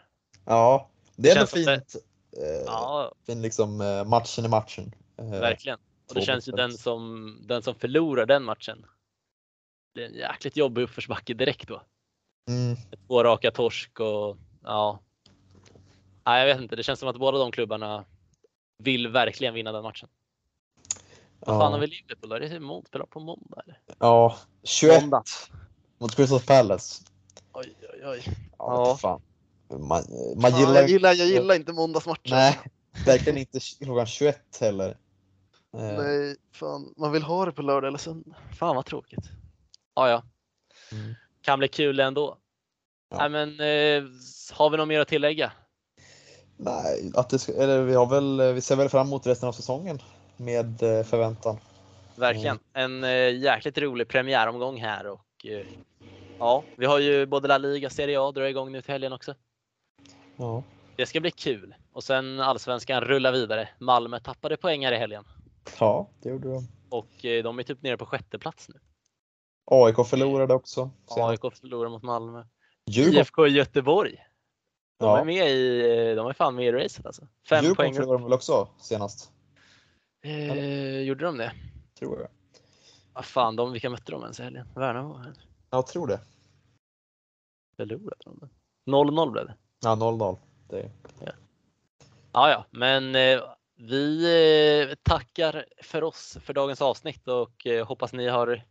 [0.46, 1.96] Ja, det är ändå som det- fint.
[2.38, 4.96] Eh, Ja, fin liksom eh, matchen i matchen.
[5.18, 5.80] Eh, verkligen.
[6.10, 8.86] Och det känns ju den som, den som förlorar den matchen.
[9.94, 11.82] Det är en jäkligt jobbig uppförsbacke direkt då.
[12.48, 12.76] Mm.
[13.08, 15.00] Två raka torsk och ja.
[16.26, 16.76] Nej, jag vet inte.
[16.76, 18.06] Det känns som att båda de klubbarna
[18.78, 20.10] vill verkligen vinna den matchen.
[21.40, 22.40] Vad fan har vi Liverpool då?
[22.40, 23.80] Det är mot, spelar på måndag eller?
[24.00, 25.24] Ja, 21 Måndag.
[25.98, 27.04] mot Crystal Palace.
[27.54, 28.24] Oj, oj, oj.
[28.28, 28.88] Ja, Ja.
[28.88, 28.98] ja.
[28.98, 29.22] Fan.
[29.70, 29.80] Man,
[30.36, 32.30] man Fan, gillar, jag, gillar, jag gillar inte måndagsmatcher.
[32.30, 32.60] Nej,
[33.06, 34.90] verkligen inte klockan 21 heller.
[35.78, 36.94] Eh, Nej, fan.
[36.98, 38.36] Man vill ha det på lördag eller söndag.
[38.60, 39.26] Fan vad tråkigt.
[39.96, 40.24] Ja, ja.
[40.92, 41.16] Mm.
[41.46, 42.38] Kan bli kul ändå.
[43.10, 43.18] Ja.
[43.18, 44.10] Nej, men eh,
[44.52, 45.52] har vi något mer att tillägga?
[46.58, 50.00] Nej, att det eller vi, har väl, vi ser väl fram emot resten av säsongen
[50.38, 51.58] med eh, förväntan.
[52.16, 52.60] Verkligen.
[52.74, 55.66] En eh, jäkligt rolig premiäromgång här och eh,
[56.40, 59.36] ja, vi har ju både La Liga, Serie A drar igång nu till helgen också.
[60.36, 60.64] Ja.
[60.96, 61.76] Det ska bli kul.
[61.92, 63.70] Och sen allsvenskan rullar vidare.
[63.80, 65.26] Malmö tappade poäng här i helgen
[65.80, 66.68] ja, det gjorde de.
[66.90, 68.80] och eh, de är typ nere på sjätte plats nu.
[69.66, 70.92] AIK förlorade också.
[71.08, 71.44] senast.
[71.44, 72.44] AIK förlorar mot Malmö.
[72.86, 74.26] Djurgården, IFK Göteborg.
[75.00, 75.24] De är ja.
[75.24, 77.28] med i, eh, de är fan med i racet alltså.
[77.50, 79.32] Fem Djurgården poäng förlorade de väl också senast?
[80.24, 81.52] Eh, gjorde de det?
[82.00, 82.30] Tror jag.
[83.14, 84.68] Vad fan, de, vilka mötte de ens i helgen?
[84.76, 85.24] Värnamo?
[85.70, 86.20] Jag tror det.
[87.78, 88.50] Förlorade de det?
[88.92, 89.56] 0-0 blev det.
[89.84, 90.38] Ja, 0-0.
[90.70, 90.92] Det,
[92.36, 93.42] Ja, ja, men eh,
[93.76, 94.26] vi
[94.90, 98.64] eh, tackar för oss för dagens avsnitt och eh, hoppas ni har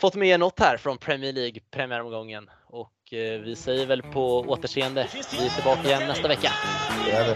[0.00, 4.40] fått med er något här från Premier League premiäromgången och eh, vi säger väl på
[4.40, 5.08] återseende.
[5.12, 6.52] Vi är tillbaka igen nästa vecka.
[7.04, 7.34] det är.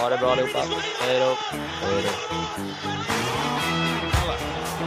[0.00, 0.58] Ha det bra allihopa.
[1.00, 1.26] Hej då!
[1.88, 2.10] är det.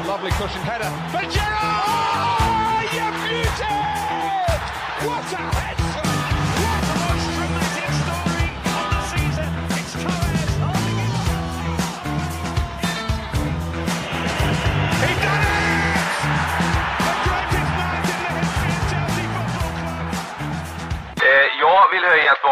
[0.08, 0.92] Lovely cushion header.
[1.12, 1.38] But!
[1.38, 3.74] Oh, you beauty!
[5.08, 5.83] What a header!